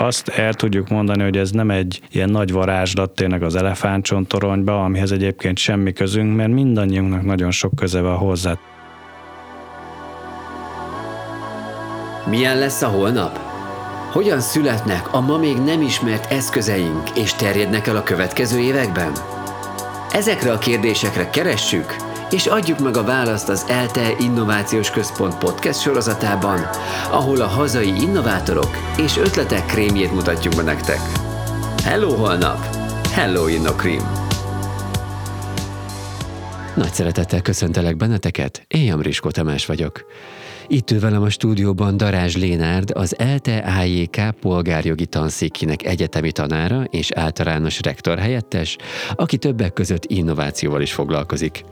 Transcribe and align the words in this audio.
azt 0.00 0.28
el 0.28 0.54
tudjuk 0.54 0.88
mondani, 0.88 1.22
hogy 1.22 1.36
ez 1.36 1.50
nem 1.50 1.70
egy 1.70 2.00
ilyen 2.10 2.30
nagy 2.30 2.52
varázslat 2.52 3.10
tényleg 3.10 3.42
az 3.42 3.54
elefántcsontoronyba, 3.54 4.84
amihez 4.84 5.12
egyébként 5.12 5.58
semmi 5.58 5.92
közünk, 5.92 6.36
mert 6.36 6.50
mindannyiunknak 6.50 7.24
nagyon 7.24 7.50
sok 7.50 7.74
köze 7.74 8.00
van 8.00 8.16
hozzá. 8.16 8.58
Milyen 12.26 12.58
lesz 12.58 12.82
a 12.82 12.88
holnap? 12.88 13.38
Hogyan 14.12 14.40
születnek 14.40 15.14
a 15.14 15.20
ma 15.20 15.38
még 15.38 15.56
nem 15.56 15.82
ismert 15.82 16.32
eszközeink 16.32 17.10
és 17.16 17.34
terjednek 17.34 17.86
el 17.86 17.96
a 17.96 18.02
következő 18.02 18.58
években? 18.58 19.12
Ezekre 20.12 20.52
a 20.52 20.58
kérdésekre 20.58 21.30
keressük 21.30 21.96
és 22.30 22.46
adjuk 22.46 22.78
meg 22.78 22.96
a 22.96 23.04
választ 23.04 23.48
az 23.48 23.64
ELTE 23.68 24.14
Innovációs 24.18 24.90
Központ 24.90 25.38
podcast 25.38 25.80
sorozatában, 25.80 26.60
ahol 27.10 27.40
a 27.40 27.46
hazai 27.46 28.00
innovátorok 28.00 28.70
és 28.96 29.16
ötletek 29.16 29.66
krémjét 29.66 30.12
mutatjuk 30.12 30.54
be 30.56 30.62
nektek. 30.62 31.00
Hello 31.84 32.14
holnap! 32.14 32.76
Hello 33.12 33.46
InnoCream! 33.46 34.12
Nagy 36.76 36.92
szeretettel 36.92 37.40
köszöntelek 37.40 37.96
benneteket, 37.96 38.64
én 38.68 38.84
Jamriskó 38.84 39.30
Tamás 39.30 39.66
vagyok. 39.66 40.04
Itt 40.66 40.90
ül 40.90 41.00
velem 41.00 41.22
a 41.22 41.30
stúdióban 41.30 41.96
Darázs 41.96 42.36
Lénárd, 42.36 42.90
az 42.94 43.18
ELTE 43.18 43.58
AJK 43.58 44.20
polgárjogi 44.40 45.06
tanszékinek 45.06 45.84
egyetemi 45.84 46.32
tanára 46.32 46.84
és 46.90 47.10
általános 47.10 47.80
rektor 47.82 48.18
helyettes, 48.18 48.76
aki 49.14 49.36
többek 49.36 49.72
között 49.72 50.04
innovációval 50.04 50.80
is 50.80 50.92
foglalkozik. 50.92 51.64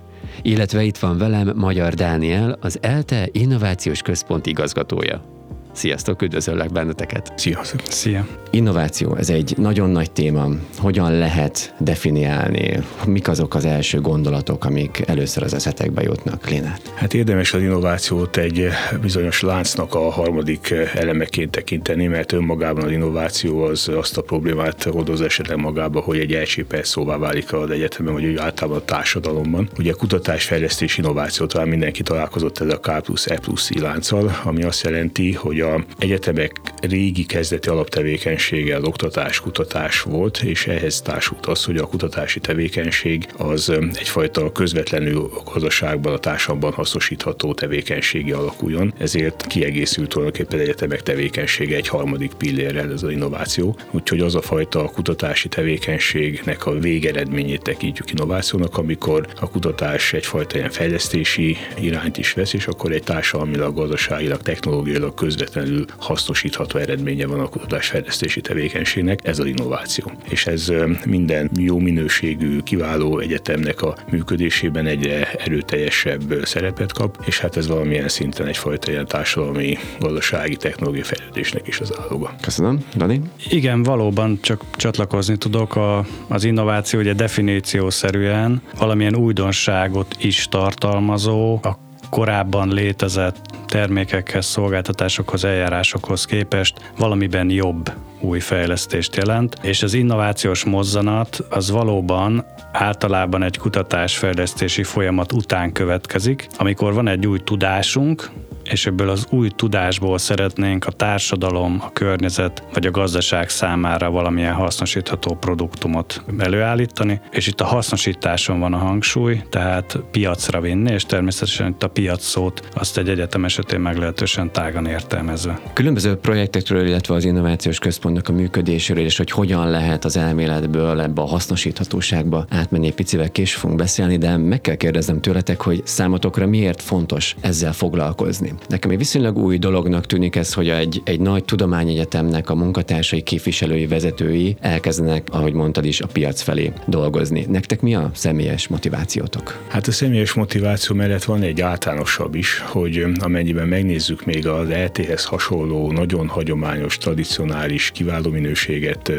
Illetve 0.42 0.82
itt 0.82 0.98
van 0.98 1.18
velem 1.18 1.52
Magyar 1.56 1.94
Dániel, 1.94 2.58
az 2.60 2.78
ELTE 2.80 3.28
Innovációs 3.32 4.02
Központ 4.02 4.46
igazgatója. 4.46 5.37
Sziasztok, 5.78 6.22
üdvözöllek 6.22 6.72
benneteket! 6.72 7.32
Sziasztok! 7.36 7.80
Szia! 7.88 8.26
Innováció, 8.50 9.16
ez 9.16 9.30
egy 9.30 9.54
nagyon 9.56 9.90
nagy 9.90 10.10
téma. 10.10 10.48
Hogyan 10.78 11.12
lehet 11.18 11.74
definiálni? 11.78 12.78
Mik 13.06 13.28
azok 13.28 13.54
az 13.54 13.64
első 13.64 14.00
gondolatok, 14.00 14.64
amik 14.64 15.02
először 15.06 15.42
az 15.42 15.54
eszetekbe 15.54 16.02
jutnak? 16.02 16.48
Lénát? 16.48 16.92
Hát 16.94 17.14
érdemes 17.14 17.52
az 17.54 17.62
innovációt 17.62 18.36
egy 18.36 18.68
bizonyos 19.00 19.40
láncnak 19.40 19.94
a 19.94 20.10
harmadik 20.10 20.74
elemeként 20.94 21.50
tekinteni, 21.50 22.06
mert 22.06 22.32
önmagában 22.32 22.84
az 22.84 22.90
innováció 22.90 23.62
az 23.62 23.88
azt 23.88 24.16
a 24.16 24.22
problémát 24.22 24.82
hordoz 24.82 25.20
esetleg 25.20 25.56
magába, 25.58 26.00
hogy 26.00 26.18
egy 26.18 26.32
elcsépelt 26.32 26.84
szóvá 26.84 27.16
válik 27.16 27.52
az 27.52 27.70
egyetemen, 27.70 28.12
vagy 28.12 28.36
általában 28.36 28.80
a 28.80 28.84
társadalomban. 28.84 29.68
Ugye 29.78 29.92
kutatás, 29.92 30.44
fejlesztés, 30.44 30.98
innováció, 30.98 31.46
talán 31.46 31.68
mindenki 31.68 32.02
találkozott 32.02 32.58
ez 32.58 32.72
a 32.72 32.78
K 32.80 33.02
plusz 33.02 33.26
E 33.26 33.38
plusz 33.38 33.70
I 33.70 33.80
lánccal, 33.80 34.40
ami 34.44 34.62
azt 34.62 34.84
jelenti, 34.84 35.32
hogy 35.32 35.60
a 35.60 35.67
a 35.74 35.84
egyetemek 35.98 36.60
régi 36.80 37.24
kezdeti 37.24 37.68
alaptevékenysége 37.68 38.76
az 38.76 38.84
oktatás, 38.84 39.40
kutatás 39.40 40.00
volt, 40.00 40.42
és 40.42 40.66
ehhez 40.66 41.00
társult 41.00 41.46
az, 41.46 41.64
hogy 41.64 41.76
a 41.76 41.86
kutatási 41.86 42.40
tevékenység 42.40 43.28
az 43.36 43.72
egyfajta 43.92 44.52
közvetlenül 44.52 45.30
a 45.34 45.50
gazdaságban, 45.52 46.12
a 46.12 46.18
társadalomban 46.18 46.72
hasznosítható 46.72 47.54
tevékenységi 47.54 48.32
alakuljon. 48.32 48.94
Ezért 48.98 49.46
kiegészült 49.46 50.08
tulajdonképpen 50.08 50.60
egyetemek 50.60 51.02
tevékenysége 51.02 51.76
egy 51.76 51.88
harmadik 51.88 52.32
pillérrel, 52.32 52.92
ez 52.92 53.02
az 53.02 53.10
innováció. 53.10 53.76
Úgyhogy 53.90 54.20
az 54.20 54.34
a 54.34 54.42
fajta 54.42 54.84
kutatási 54.84 55.48
tevékenységnek 55.48 56.66
a 56.66 56.78
végeredményét 56.78 57.62
tekintjük 57.62 58.10
innovációnak, 58.10 58.78
amikor 58.78 59.26
a 59.40 59.50
kutatás 59.50 60.12
egyfajta 60.12 60.56
ilyen 60.56 60.70
fejlesztési 60.70 61.56
irányt 61.80 62.18
is 62.18 62.32
vesz, 62.32 62.52
és 62.52 62.66
akkor 62.66 62.92
egy 62.92 63.02
társadalmilag, 63.02 63.74
gazdaságilag, 63.74 64.42
technológiailag 64.42 65.14
közvetlenül 65.14 65.57
közvetlenül 65.58 65.84
hasznosítható 65.98 66.78
eredménye 66.78 67.26
van 67.26 67.40
a 67.40 67.48
kutatásfejlesztési 67.48 68.40
tevékenységnek, 68.40 69.26
ez 69.26 69.38
az 69.38 69.46
innováció. 69.46 70.12
És 70.28 70.46
ez 70.46 70.72
minden 71.06 71.50
jó 71.56 71.78
minőségű, 71.78 72.60
kiváló 72.60 73.18
egyetemnek 73.18 73.82
a 73.82 73.96
működésében 74.10 74.86
egyre 74.86 75.32
erőteljesebb 75.32 76.34
szerepet 76.44 76.92
kap, 76.92 77.22
és 77.26 77.40
hát 77.40 77.56
ez 77.56 77.68
valamilyen 77.68 78.08
szinten 78.08 78.46
egyfajta 78.46 78.90
ilyen 78.90 79.06
társadalmi, 79.06 79.78
gazdasági, 80.00 80.56
technológiai 80.56 81.02
fejlődésnek 81.04 81.66
is 81.66 81.80
az 81.80 81.92
áloga. 82.00 82.34
Köszönöm. 82.40 82.84
Dani? 82.96 83.20
Igen, 83.48 83.82
valóban 83.82 84.38
csak 84.40 84.64
csatlakozni 84.76 85.36
tudok. 85.36 85.76
A, 85.76 86.06
az 86.28 86.44
innováció 86.44 87.00
ugye 87.00 87.12
definíciószerűen 87.12 88.62
valamilyen 88.78 89.16
újdonságot 89.16 90.16
is 90.18 90.46
tartalmazó, 90.48 91.54
a 91.62 91.87
korábban 92.10 92.68
létezett 92.68 93.36
termékekhez, 93.66 94.46
szolgáltatásokhoz, 94.46 95.44
eljárásokhoz 95.44 96.24
képest 96.24 96.92
valamiben 96.98 97.50
jobb 97.50 97.92
új 98.20 98.40
fejlesztést 98.40 99.16
jelent, 99.16 99.56
és 99.62 99.82
az 99.82 99.94
innovációs 99.94 100.64
mozzanat 100.64 101.44
az 101.50 101.70
valóban 101.70 102.44
általában 102.72 103.42
egy 103.42 103.58
kutatásfejlesztési 103.58 104.82
folyamat 104.82 105.32
után 105.32 105.72
következik, 105.72 106.46
amikor 106.56 106.94
van 106.94 107.08
egy 107.08 107.26
új 107.26 107.38
tudásunk, 107.38 108.30
és 108.70 108.86
ebből 108.86 109.08
az 109.08 109.26
új 109.30 109.48
tudásból 109.48 110.18
szeretnénk 110.18 110.86
a 110.86 110.90
társadalom, 110.90 111.78
a 111.80 111.92
környezet 111.92 112.62
vagy 112.72 112.86
a 112.86 112.90
gazdaság 112.90 113.48
számára 113.48 114.10
valamilyen 114.10 114.54
hasznosítható 114.54 115.34
produktumot 115.34 116.24
előállítani, 116.38 117.20
és 117.30 117.46
itt 117.46 117.60
a 117.60 117.64
hasznosításon 117.64 118.60
van 118.60 118.72
a 118.72 118.76
hangsúly, 118.76 119.42
tehát 119.50 119.98
piacra 120.10 120.60
vinni, 120.60 120.92
és 120.92 121.04
természetesen 121.04 121.68
itt 121.68 121.82
a 121.82 121.88
piac 121.88 122.24
szót 122.24 122.68
azt 122.74 122.98
egy 122.98 123.08
egyetem 123.08 123.44
esetén 123.44 123.80
meglehetősen 123.80 124.52
tágan 124.52 124.86
értelmezve. 124.86 125.60
Különböző 125.72 126.16
projektekről, 126.16 126.86
illetve 126.86 127.14
az 127.14 127.24
innovációs 127.24 127.78
központnak 127.78 128.28
a 128.28 128.32
működéséről, 128.32 129.04
és 129.04 129.16
hogy 129.16 129.30
hogyan 129.30 129.70
lehet 129.70 130.04
az 130.04 130.16
elméletből 130.16 131.00
ebbe 131.00 131.22
a 131.22 131.26
hasznosíthatóságba 131.26 132.46
átmenni, 132.48 132.86
egy 132.86 132.94
picivel 132.94 133.30
később 133.30 133.60
fogunk 133.60 133.78
beszélni, 133.78 134.18
de 134.18 134.36
meg 134.36 134.60
kell 134.60 134.74
kérdeznem 134.74 135.20
tőletek, 135.20 135.60
hogy 135.60 135.82
számotokra 135.84 136.46
miért 136.46 136.82
fontos 136.82 137.36
ezzel 137.40 137.72
foglalkozni. 137.72 138.52
Nekem 138.68 138.90
egy 138.90 138.98
viszonylag 138.98 139.38
új 139.38 139.58
dolognak 139.58 140.06
tűnik 140.06 140.36
ez, 140.36 140.54
hogy 140.54 140.68
egy, 140.68 141.00
egy 141.04 141.20
nagy 141.20 141.44
tudományegyetemnek 141.44 142.50
a 142.50 142.54
munkatársai, 142.54 143.22
képviselői, 143.22 143.86
vezetői 143.86 144.56
elkezdenek, 144.60 145.28
ahogy 145.30 145.52
mondtad 145.52 145.84
is, 145.84 146.00
a 146.00 146.06
piac 146.06 146.40
felé 146.40 146.72
dolgozni. 146.86 147.46
Nektek 147.48 147.80
mi 147.80 147.94
a 147.94 148.10
személyes 148.14 148.68
motivációtok? 148.68 149.58
Hát 149.68 149.86
a 149.86 149.92
személyes 149.92 150.32
motiváció 150.32 150.96
mellett 150.96 151.24
van 151.24 151.42
egy 151.42 151.60
általánosabb 151.60 152.34
is, 152.34 152.58
hogy 152.66 153.06
amennyiben 153.20 153.68
megnézzük 153.68 154.24
még 154.24 154.46
az 154.46 154.70
ET-hez 154.70 155.24
hasonló, 155.24 155.92
nagyon 155.92 156.28
hagyományos, 156.28 156.98
tradicionális, 156.98 157.90
kiváló 157.90 158.30
minőséget 158.30 159.12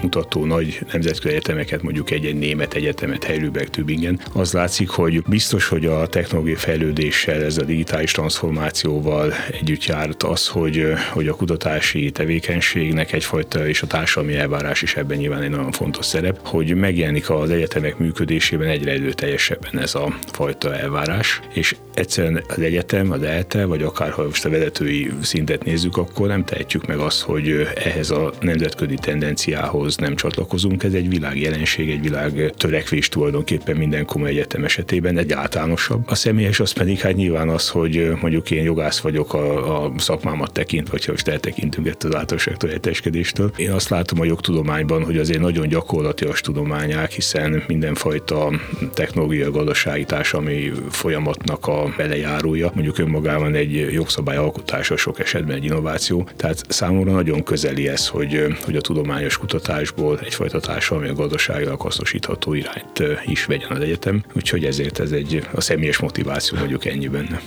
mutató 0.00 0.44
nagy 0.44 0.78
nemzetközi 0.92 1.34
egyetemeket, 1.34 1.82
mondjuk 1.82 2.10
egy-egy 2.10 2.38
német 2.38 2.74
egyetemet, 2.74 3.24
Heidelberg, 3.24 3.68
Tübingen, 3.68 4.20
az 4.32 4.52
látszik, 4.52 4.88
hogy 4.88 5.22
biztos, 5.22 5.68
hogy 5.68 5.86
a 5.86 6.06
technológiai 6.06 6.56
fejlődéssel, 6.56 7.42
ez 7.42 7.58
a 7.58 7.64
digitális 7.64 8.12
transformációval 8.12 9.32
együtt 9.52 9.84
járt 9.84 10.22
az, 10.22 10.48
hogy, 10.48 10.92
hogy 11.12 11.28
a 11.28 11.34
kutatási 11.34 12.10
tevékenységnek 12.10 13.12
egyfajta, 13.12 13.68
és 13.68 13.82
a 13.82 13.86
társadalmi 13.86 14.36
elvárás 14.36 14.82
is 14.82 14.94
ebben 14.94 15.18
nyilván 15.18 15.42
egy 15.42 15.50
nagyon 15.50 15.72
fontos 15.72 16.06
szerep, 16.06 16.38
hogy 16.46 16.74
megjelenik 16.74 17.30
az 17.30 17.50
egyetemek 17.50 17.98
működésében 17.98 18.68
egyre 18.68 18.90
erőteljesebben 18.90 19.78
ez 19.78 19.94
a 19.94 20.16
fajta 20.32 20.76
elvárás, 20.76 21.40
és 21.52 21.76
egyszerűen 21.94 22.42
az 22.48 22.58
egyetem, 22.58 23.10
az 23.10 23.22
ELTE, 23.22 23.64
vagy 23.64 23.82
akár 23.82 24.10
ha 24.10 24.24
most 24.24 24.44
a 24.44 24.50
vezetői 24.50 25.12
szintet 25.22 25.64
nézzük, 25.64 25.96
akkor 25.96 26.28
nem 26.28 26.44
tehetjük 26.44 26.86
meg 26.86 26.98
azt, 26.98 27.20
hogy 27.20 27.68
ehhez 27.74 28.10
a 28.10 28.32
nemzetközi 28.40 28.94
tendenciához 28.94 29.81
ahhoz 29.82 29.96
nem 29.96 30.16
csatlakozunk. 30.16 30.82
Ez 30.82 30.92
egy 30.92 31.08
világjelenség, 31.08 31.90
egy 31.90 32.00
világ 32.00 32.52
törekvés 32.56 33.08
tulajdonképpen 33.08 33.76
minden 33.76 34.04
komoly 34.04 34.28
egyetem 34.28 34.64
esetében, 34.64 35.18
egy 35.18 35.32
általánosabb. 35.32 36.02
A 36.06 36.14
személyes 36.14 36.60
az 36.60 36.72
pedig 36.72 36.98
hát 36.98 37.14
nyilván 37.14 37.48
az, 37.48 37.68
hogy 37.68 38.12
mondjuk 38.20 38.50
én 38.50 38.62
jogász 38.62 38.98
vagyok 38.98 39.34
a, 39.34 39.84
a 39.84 39.92
szakmámat 39.98 40.52
tekint, 40.52 40.88
vagy 40.88 41.04
ha 41.04 41.10
most 41.12 41.28
eltekintünk 41.28 41.86
ettől 41.86 42.10
az 42.10 42.16
általánosságtól 42.16 42.70
érteskedéstől. 42.70 43.52
Én 43.56 43.70
azt 43.70 43.88
látom 43.88 44.20
a 44.20 44.24
jogtudományban, 44.24 45.04
hogy 45.04 45.18
azért 45.18 45.40
nagyon 45.40 45.68
gyakorlatias 45.68 46.40
tudományák, 46.40 47.10
hiszen 47.10 47.62
mindenfajta 47.66 48.52
technológia, 48.94 49.50
gazdasági 49.50 50.04
társadalmi 50.04 50.72
folyamatnak 50.90 51.66
a 51.66 51.92
belejárója, 51.96 52.70
mondjuk 52.74 52.98
önmagában 52.98 53.54
egy 53.54 53.88
jogszabály 53.92 54.36
alkotása 54.36 54.96
sok 54.96 55.20
esetben 55.20 55.56
egy 55.56 55.64
innováció. 55.64 56.28
Tehát 56.36 56.64
számomra 56.68 57.12
nagyon 57.12 57.42
közeli 57.42 57.88
ez, 57.88 58.08
hogy, 58.08 58.46
hogy 58.64 58.76
a 58.76 58.80
tudományos 58.80 59.38
kutatás 59.38 59.71
kutatásból 59.72 60.18
egyfajta 60.24 60.60
társadalmi 60.60 61.08
a 61.08 61.14
gazdaságilag 61.14 61.80
hasznosítható 61.80 62.54
irányt 62.54 63.02
is 63.26 63.44
vegyen 63.44 63.70
az 63.70 63.80
egyetem, 63.80 64.24
úgyhogy 64.32 64.64
ezért 64.64 64.98
ez 64.98 65.12
egy 65.12 65.46
a 65.54 65.60
személyes 65.60 65.98
motiváció 65.98 66.58
mondjuk 66.58 66.84
ennyi 66.84 67.08
benne. 67.08 67.40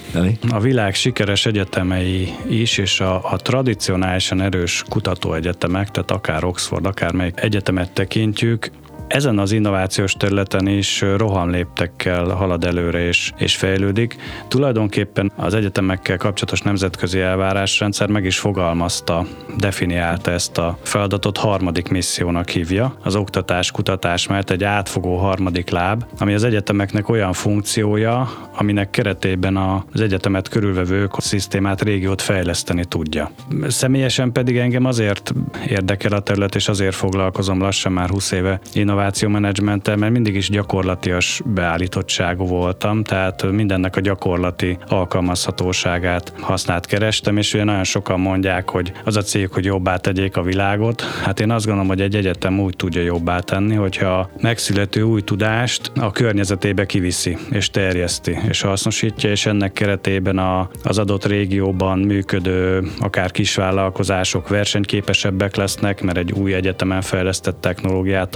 A 0.50 0.60
világ 0.60 0.96
sikeres 0.96 1.46
egyetemei 1.46 2.34
is, 2.48 2.78
és 2.78 3.00
a, 3.00 3.32
a 3.32 3.38
tradicionálisan 3.38 4.42
erős 4.42 4.84
kutatóegyetemek, 4.90 5.92
tehát 5.92 6.12
akár 6.12 6.44
Oxford, 6.44 6.86
akár 6.86 7.12
melyik 7.12 7.40
egyetemet 7.42 7.92
tekintjük, 7.92 8.70
ezen 9.08 9.40
az 9.40 9.52
innovációs 9.52 10.14
területen 10.14 10.68
is 10.68 11.04
rohamléptekkel 11.18 12.26
halad 12.26 12.64
előre 12.64 13.08
és, 13.08 13.32
és 13.38 13.56
fejlődik. 13.56 14.16
Tulajdonképpen 14.48 15.32
az 15.36 15.54
egyetemekkel 15.54 16.18
kapcsolatos 16.18 16.62
nemzetközi 16.62 17.20
elvárásrendszer 17.20 18.10
meg 18.10 18.26
is 18.26 18.40
fogalmazta, 18.40 19.26
definiálta 19.58 20.32
ezt 20.32 20.58
a 20.58 20.78
feladatot, 20.84 21.38
harmadik 21.38 21.88
missziónak 21.88 22.50
hívja. 22.50 22.96
Az 23.04 23.16
oktatás, 23.16 23.72
kutatás 23.72 24.28
mert 24.28 24.52
egy 24.52 24.64
átfogó 24.64 25.18
harmadik 25.18 25.70
láb, 25.70 26.06
ami 26.20 26.34
az 26.34 26.44
egyetemeknek 26.44 27.10
olyan 27.10 27.34
funkciója, 27.34 28.30
aminek 28.58 28.90
keretében 28.90 29.58
az 29.92 30.02
egyetemet 30.02 30.50
körülvevő 30.50 31.02
ökoszisztémát, 31.02 31.82
régiót 31.82 32.22
fejleszteni 32.22 32.86
tudja. 32.86 33.32
Személyesen 33.68 34.32
pedig 34.32 34.58
engem 34.58 34.86
azért 34.86 35.34
érdekel 35.68 36.12
a 36.12 36.20
terület, 36.20 36.56
és 36.56 36.68
azért 36.68 36.96
foglalkozom 36.96 37.60
lassan 37.60 37.92
már 37.92 38.10
20 38.10 38.32
éve 38.32 38.60
innovációmenedzsmenttel, 38.96 39.96
mert 39.96 40.12
mindig 40.12 40.36
is 40.36 40.50
gyakorlatias 40.50 41.42
beállítottságú 41.46 42.46
voltam, 42.46 43.04
tehát 43.04 43.52
mindennek 43.52 43.96
a 43.96 44.00
gyakorlati 44.00 44.78
alkalmazhatóságát 44.88 46.34
használt 46.40 46.86
kerestem, 46.86 47.38
és 47.38 47.54
ugye 47.54 47.64
nagyon 47.64 47.84
sokan 47.84 48.20
mondják, 48.20 48.70
hogy 48.70 48.92
az 49.04 49.16
a 49.16 49.22
cég, 49.22 49.50
hogy 49.52 49.66
jobbá 49.66 49.98
tegyék 49.98 50.38
a 50.38 50.42
világot. 50.42 51.02
Hát 51.24 51.40
én 51.40 51.52
azt 51.52 51.66
gondolom, 51.66 51.90
hogy 51.90 52.02
egy 52.02 52.16
egyetem 52.16 52.60
úgy 52.60 52.76
tudja 52.76 53.02
jobbá 53.02 53.40
tenni, 53.40 53.76
hogyha 53.76 54.30
megszülető 54.42 55.02
új 55.02 55.22
tudást 55.22 55.92
a 55.96 56.12
környezetébe 56.12 56.86
kiviszi, 56.86 57.38
és 57.52 57.70
terjeszti, 57.70 58.40
és 58.48 58.62
hasznosítja, 58.62 59.30
és 59.30 59.46
ennek 59.46 59.74
keretében 59.74 60.38
a, 60.38 60.70
az 60.84 60.98
adott 60.98 61.26
régióban 61.26 62.00
működő 62.00 62.92
akár 63.00 63.32
kisvállalkozások 63.32 64.48
versenyképesebbek 64.48 65.56
lesznek, 65.56 66.02
mert 66.02 66.18
egy 66.18 66.32
új 66.32 66.54
egyetemen 66.54 67.02
fejlesztett 67.02 67.62
technológiát 67.62 68.36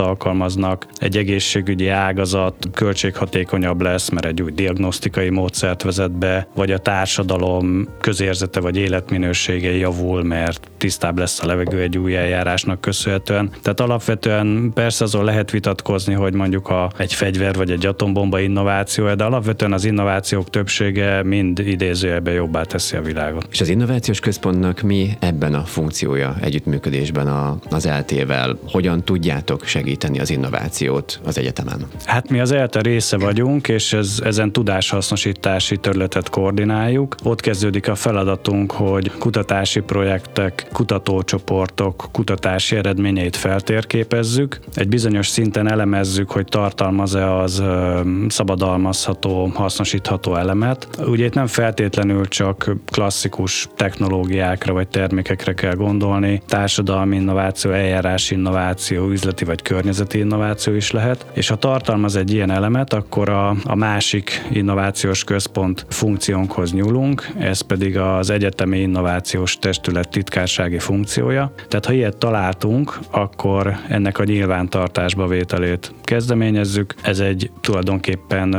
alkalmaznak, 0.56 0.86
egy 0.98 1.18
egészségügyi 1.18 1.88
ágazat 1.88 2.56
költséghatékonyabb 2.74 3.81
lesz, 3.81 4.10
mert 4.10 4.25
egy 4.25 4.42
új 4.42 4.51
diagnosztikai 4.51 5.30
módszert 5.30 5.84
vezet 5.84 6.12
be, 6.12 6.48
vagy 6.56 6.72
a 6.72 6.78
társadalom 6.78 7.88
közérzete 8.01 8.60
vagy 8.60 8.78
életminősége 8.78 9.72
javul, 9.72 10.24
mert 10.24 10.69
tisztább 10.78 11.18
lesz 11.18 11.44
a 11.44 11.46
levegő 11.46 11.81
egy 11.81 11.98
új 11.98 12.16
eljárásnak 12.16 12.81
köszönhetően. 12.81 13.50
Tehát 13.62 13.80
alapvetően 13.80 14.72
persze 14.74 15.04
azon 15.04 15.24
lehet 15.24 15.51
vitatkozni, 15.51 16.13
hogy 16.13 16.34
mondjuk 16.34 16.69
a, 16.69 16.92
egy 16.98 17.13
fegyver 17.13 17.56
vagy 17.56 17.72
egy 17.72 17.86
atombomba 17.86 18.40
innováció, 18.40 19.13
de 19.13 19.24
alapvetően 19.24 19.74
az 19.74 19.86
innovációk 19.86 20.50
többsége 20.50 21.24
mind 21.24 21.60
idézőjelben 21.60 22.34
jobbá 22.34 22.63
teszi 22.63 22.96
a 22.96 23.01
világot. 23.01 23.48
És 23.51 23.62
az 23.62 23.69
innovációs 23.69 24.19
központnak 24.19 24.81
mi 24.81 25.10
ebben 25.19 25.54
a 25.54 25.63
funkciója 25.63 26.36
együttműködésben 26.42 27.28
a, 27.28 27.57
az 27.69 27.86
eltével? 27.86 28.57
Hogyan 28.68 29.04
tudjátok 29.04 29.66
segíteni 29.66 30.19
az 30.19 30.30
innovációt 30.39 31.19
az 31.25 31.38
egyetemen? 31.38 31.88
Hát 32.06 32.30
mi 32.30 32.39
az 32.39 32.51
ELTE 32.51 32.81
része 32.81 33.18
vagyunk, 33.18 33.68
és 33.68 33.94
ez, 33.94 34.19
ezen 34.24 34.51
tudáshasznosítási 34.51 35.77
területet 35.77 36.30
koordináljuk. 36.30 37.15
Ott 37.24 37.41
kezdődik 37.41 37.88
a 37.88 37.95
feladatunk, 37.95 38.71
hogy 38.71 39.12
kutatási 39.18 39.80
projektek, 39.80 40.68
kutatócsoportok 40.74 42.07
kutatási 42.12 42.75
eredményeit 42.75 43.36
feltérképezzük. 43.36 44.59
Egy 44.74 44.88
bizonyos 44.88 45.27
szinten 45.27 45.68
elemezzük, 45.71 46.31
hogy 46.31 46.45
tartalmaz-e 46.45 47.36
az 47.36 47.63
szabadalmazható, 48.27 49.51
hasznosítható 49.53 50.36
elemet. 50.36 50.88
Ugye 51.06 51.25
itt 51.25 51.33
nem 51.33 51.47
feltétlenül 51.47 52.27
csak 52.27 52.75
klasszikus 52.91 53.68
technológiákra 53.75 54.74
vagy 54.74 54.88
termékekre 54.88 55.53
kell 55.53 55.75
gondolni, 55.75 56.41
társadalmi 56.47 57.15
innováció, 57.15 57.71
eljárás 57.71 58.31
innováció, 58.31 59.09
üzleti 59.09 59.45
vagy 59.45 59.62
környezeti 59.62 60.18
innováció 60.29 60.73
is 60.73 60.91
lehet, 60.91 61.25
és 61.33 61.47
ha 61.47 61.55
tartalmaz 61.55 62.15
egy 62.15 62.33
ilyen 62.33 62.51
elemet, 62.51 62.93
akkor 62.93 63.29
a, 63.29 63.55
a 63.63 63.75
másik 63.75 64.47
innovációs 64.51 65.23
központ 65.23 65.85
funkciónkhoz 65.89 66.73
nyúlunk, 66.73 67.29
ez 67.37 67.61
pedig 67.61 67.97
az 67.97 68.29
egyetemi 68.29 68.79
innovációs 68.79 69.57
testület 69.57 70.09
titkársági 70.09 70.79
funkciója. 70.79 71.51
Tehát 71.67 71.85
ha 71.85 71.93
ilyet 71.93 72.17
találtunk, 72.17 72.99
akkor 73.11 73.75
ennek 73.87 74.19
a 74.19 74.23
nyilvántartásba 74.23 75.27
vételét 75.27 75.93
kezdeményezzük. 76.03 76.93
Ez 77.01 77.19
egy 77.19 77.51
tulajdonképpen 77.61 78.55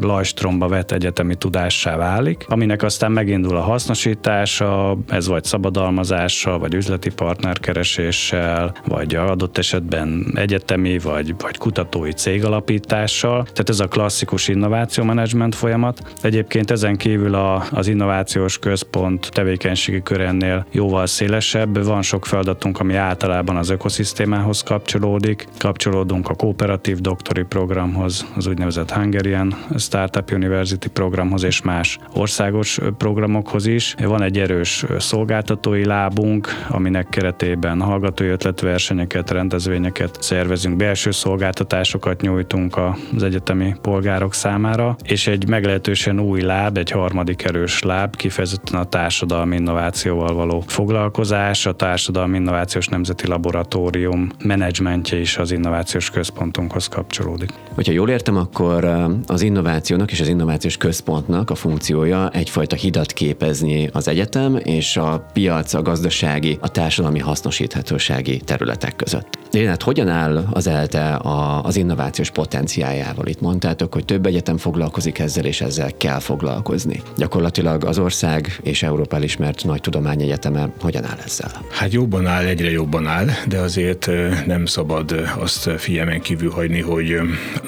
lajstromba 0.00 0.68
vett 0.68 0.90
egyetemi 0.90 1.34
tudássá 1.34 1.96
válik, 1.96 2.44
aminek 2.48 2.82
aztán 2.82 3.12
megindul 3.12 3.56
a 3.56 3.60
hasznosítása, 3.60 4.96
ez 5.08 5.28
vagy 5.28 5.44
szabadalmazással, 5.44 6.58
vagy 6.58 6.74
üzleti 6.74 7.10
partnerkereséssel, 7.10 8.74
vagy 8.86 9.14
adott 9.14 9.58
esetben 9.58 10.32
egyetemi, 10.34 10.98
vagy, 11.08 11.34
vagy 11.38 11.58
kutatói 11.58 12.12
cégalapítással. 12.12 13.42
Tehát 13.42 13.68
ez 13.68 13.80
a 13.80 13.86
klasszikus 13.86 14.48
innovációmenedzsment 14.48 15.54
folyamat. 15.54 16.14
Egyébként 16.22 16.70
ezen 16.70 16.96
kívül 16.96 17.34
a, 17.34 17.64
az 17.70 17.86
innovációs 17.86 18.58
központ 18.58 19.28
tevékenységi 19.32 20.02
körennél 20.02 20.66
jóval 20.70 21.06
szélesebb. 21.06 21.84
Van 21.84 22.02
sok 22.02 22.26
feladatunk, 22.26 22.80
ami 22.80 22.94
általában 22.94 23.56
az 23.56 23.68
ökoszisztémához 23.70 24.62
kapcsolódik. 24.62 25.46
Kapcsolódunk 25.58 26.28
a 26.28 26.34
kooperatív 26.34 26.98
doktori 27.00 27.42
programhoz, 27.42 28.26
az 28.36 28.46
úgynevezett 28.46 28.90
Hungarian 28.90 29.54
Startup 29.76 30.30
University 30.32 30.86
programhoz 30.92 31.42
és 31.42 31.62
más 31.62 31.98
országos 32.14 32.78
programokhoz 32.98 33.66
is. 33.66 33.94
Van 33.98 34.22
egy 34.22 34.38
erős 34.38 34.84
szolgáltatói 34.98 35.84
lábunk, 35.84 36.48
aminek 36.68 37.08
keretében 37.08 37.80
hallgatói 37.80 38.28
ötletversenyeket, 38.28 39.30
rendezvényeket 39.30 40.16
szervezünk, 40.20 40.76
belső 40.76 40.97
szolgáltatásokat 41.10 42.20
nyújtunk 42.20 42.76
az 43.16 43.22
egyetemi 43.22 43.74
polgárok 43.82 44.34
számára, 44.34 44.96
és 45.02 45.26
egy 45.26 45.48
meglehetősen 45.48 46.20
új 46.20 46.40
láb, 46.40 46.76
egy 46.76 46.90
harmadik 46.90 47.44
erős 47.44 47.82
láb, 47.82 48.16
kifejezetten 48.16 48.80
a 48.80 48.84
társadalmi 48.84 49.56
innovációval 49.56 50.34
való 50.34 50.64
foglalkozás, 50.66 51.66
a 51.66 51.72
Társadalmi 51.72 52.36
Innovációs 52.36 52.86
Nemzeti 52.86 53.26
Laboratórium 53.26 54.28
menedzsmentje 54.44 55.18
is 55.18 55.36
az 55.36 55.50
innovációs 55.50 56.10
központunkhoz 56.10 56.86
kapcsolódik. 56.86 57.50
Hogyha 57.74 57.92
jól 57.92 58.08
értem, 58.08 58.36
akkor 58.36 58.84
az 59.26 59.42
innovációnak 59.42 60.12
és 60.12 60.20
az 60.20 60.28
innovációs 60.28 60.76
központnak 60.76 61.50
a 61.50 61.54
funkciója 61.54 62.30
egyfajta 62.30 62.76
hidat 62.76 63.12
képezni 63.12 63.88
az 63.92 64.08
egyetem 64.08 64.56
és 64.56 64.96
a 64.96 65.26
piac, 65.32 65.74
a 65.74 65.82
gazdasági, 65.82 66.58
a 66.60 66.68
társadalmi 66.68 67.18
hasznosíthatósági 67.18 68.40
területek 68.40 68.96
között. 68.96 69.38
Én 69.50 69.68
hát 69.68 69.82
hogyan 69.82 70.08
áll 70.08 70.44
az 70.50 70.66
ELTE 70.94 71.14
a, 71.14 71.64
az 71.64 71.76
innovációs 71.76 72.30
potenciájával? 72.30 73.26
Itt 73.26 73.40
mondtátok, 73.40 73.92
hogy 73.92 74.04
több 74.04 74.26
egyetem 74.26 74.56
foglalkozik 74.56 75.18
ezzel, 75.18 75.44
és 75.44 75.60
ezzel 75.60 75.90
kell 75.96 76.18
foglalkozni. 76.18 77.02
Gyakorlatilag 77.16 77.84
az 77.84 77.98
ország 77.98 78.58
és 78.62 78.82
Európa 78.82 79.16
elismert 79.16 79.64
nagy 79.64 79.80
tudományegyeteme 79.80 80.68
hogyan 80.80 81.04
áll 81.04 81.18
ezzel? 81.24 81.50
Hát 81.70 81.92
jobban 81.92 82.26
áll, 82.26 82.44
egyre 82.44 82.70
jobban 82.70 83.06
áll, 83.06 83.26
de 83.48 83.58
azért 83.58 84.10
nem 84.46 84.66
szabad 84.66 85.28
azt 85.38 85.70
figyelmen 85.76 86.20
kívül 86.20 86.50
hagyni, 86.50 86.80
hogy 86.80 87.20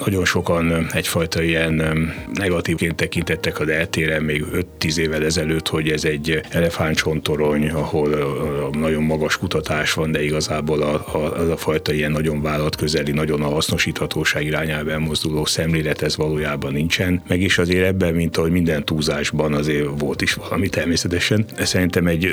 nagyon 0.05 0.25
sokan 0.25 0.87
egyfajta 0.93 1.41
ilyen 1.41 1.83
negatívként 2.33 2.95
tekintettek 2.95 3.59
az 3.59 3.67
eltére 3.67 4.21
még 4.21 4.45
5-10 4.79 4.97
évvel 4.97 5.23
ezelőtt, 5.23 5.67
hogy 5.67 5.89
ez 5.89 6.03
egy 6.03 6.41
elefántcsontorony, 6.49 7.69
ahol 7.69 8.09
nagyon 8.71 9.03
magas 9.03 9.37
kutatás 9.37 9.93
van, 9.93 10.11
de 10.11 10.23
igazából 10.23 10.81
a, 10.81 11.17
a, 11.17 11.39
az 11.39 11.49
a 11.49 11.57
fajta 11.57 11.93
ilyen 11.93 12.11
nagyon 12.11 12.41
vállalat 12.41 12.75
közeli, 12.75 13.10
nagyon 13.13 13.41
a 13.41 13.49
hasznosíthatóság 13.49 14.45
irányába 14.45 14.91
elmozduló 14.91 15.45
szemlélet 15.45 16.01
ez 16.01 16.15
valójában 16.15 16.73
nincsen. 16.73 17.21
Meg 17.27 17.41
is 17.41 17.57
azért 17.57 17.85
ebben, 17.85 18.13
mint 18.13 18.37
ahogy 18.37 18.51
minden 18.51 18.85
túlzásban 18.85 19.53
azért 19.53 19.87
volt 19.99 20.21
is 20.21 20.33
valami 20.33 20.69
természetesen. 20.69 21.45
Szerintem 21.57 22.07
egy 22.07 22.25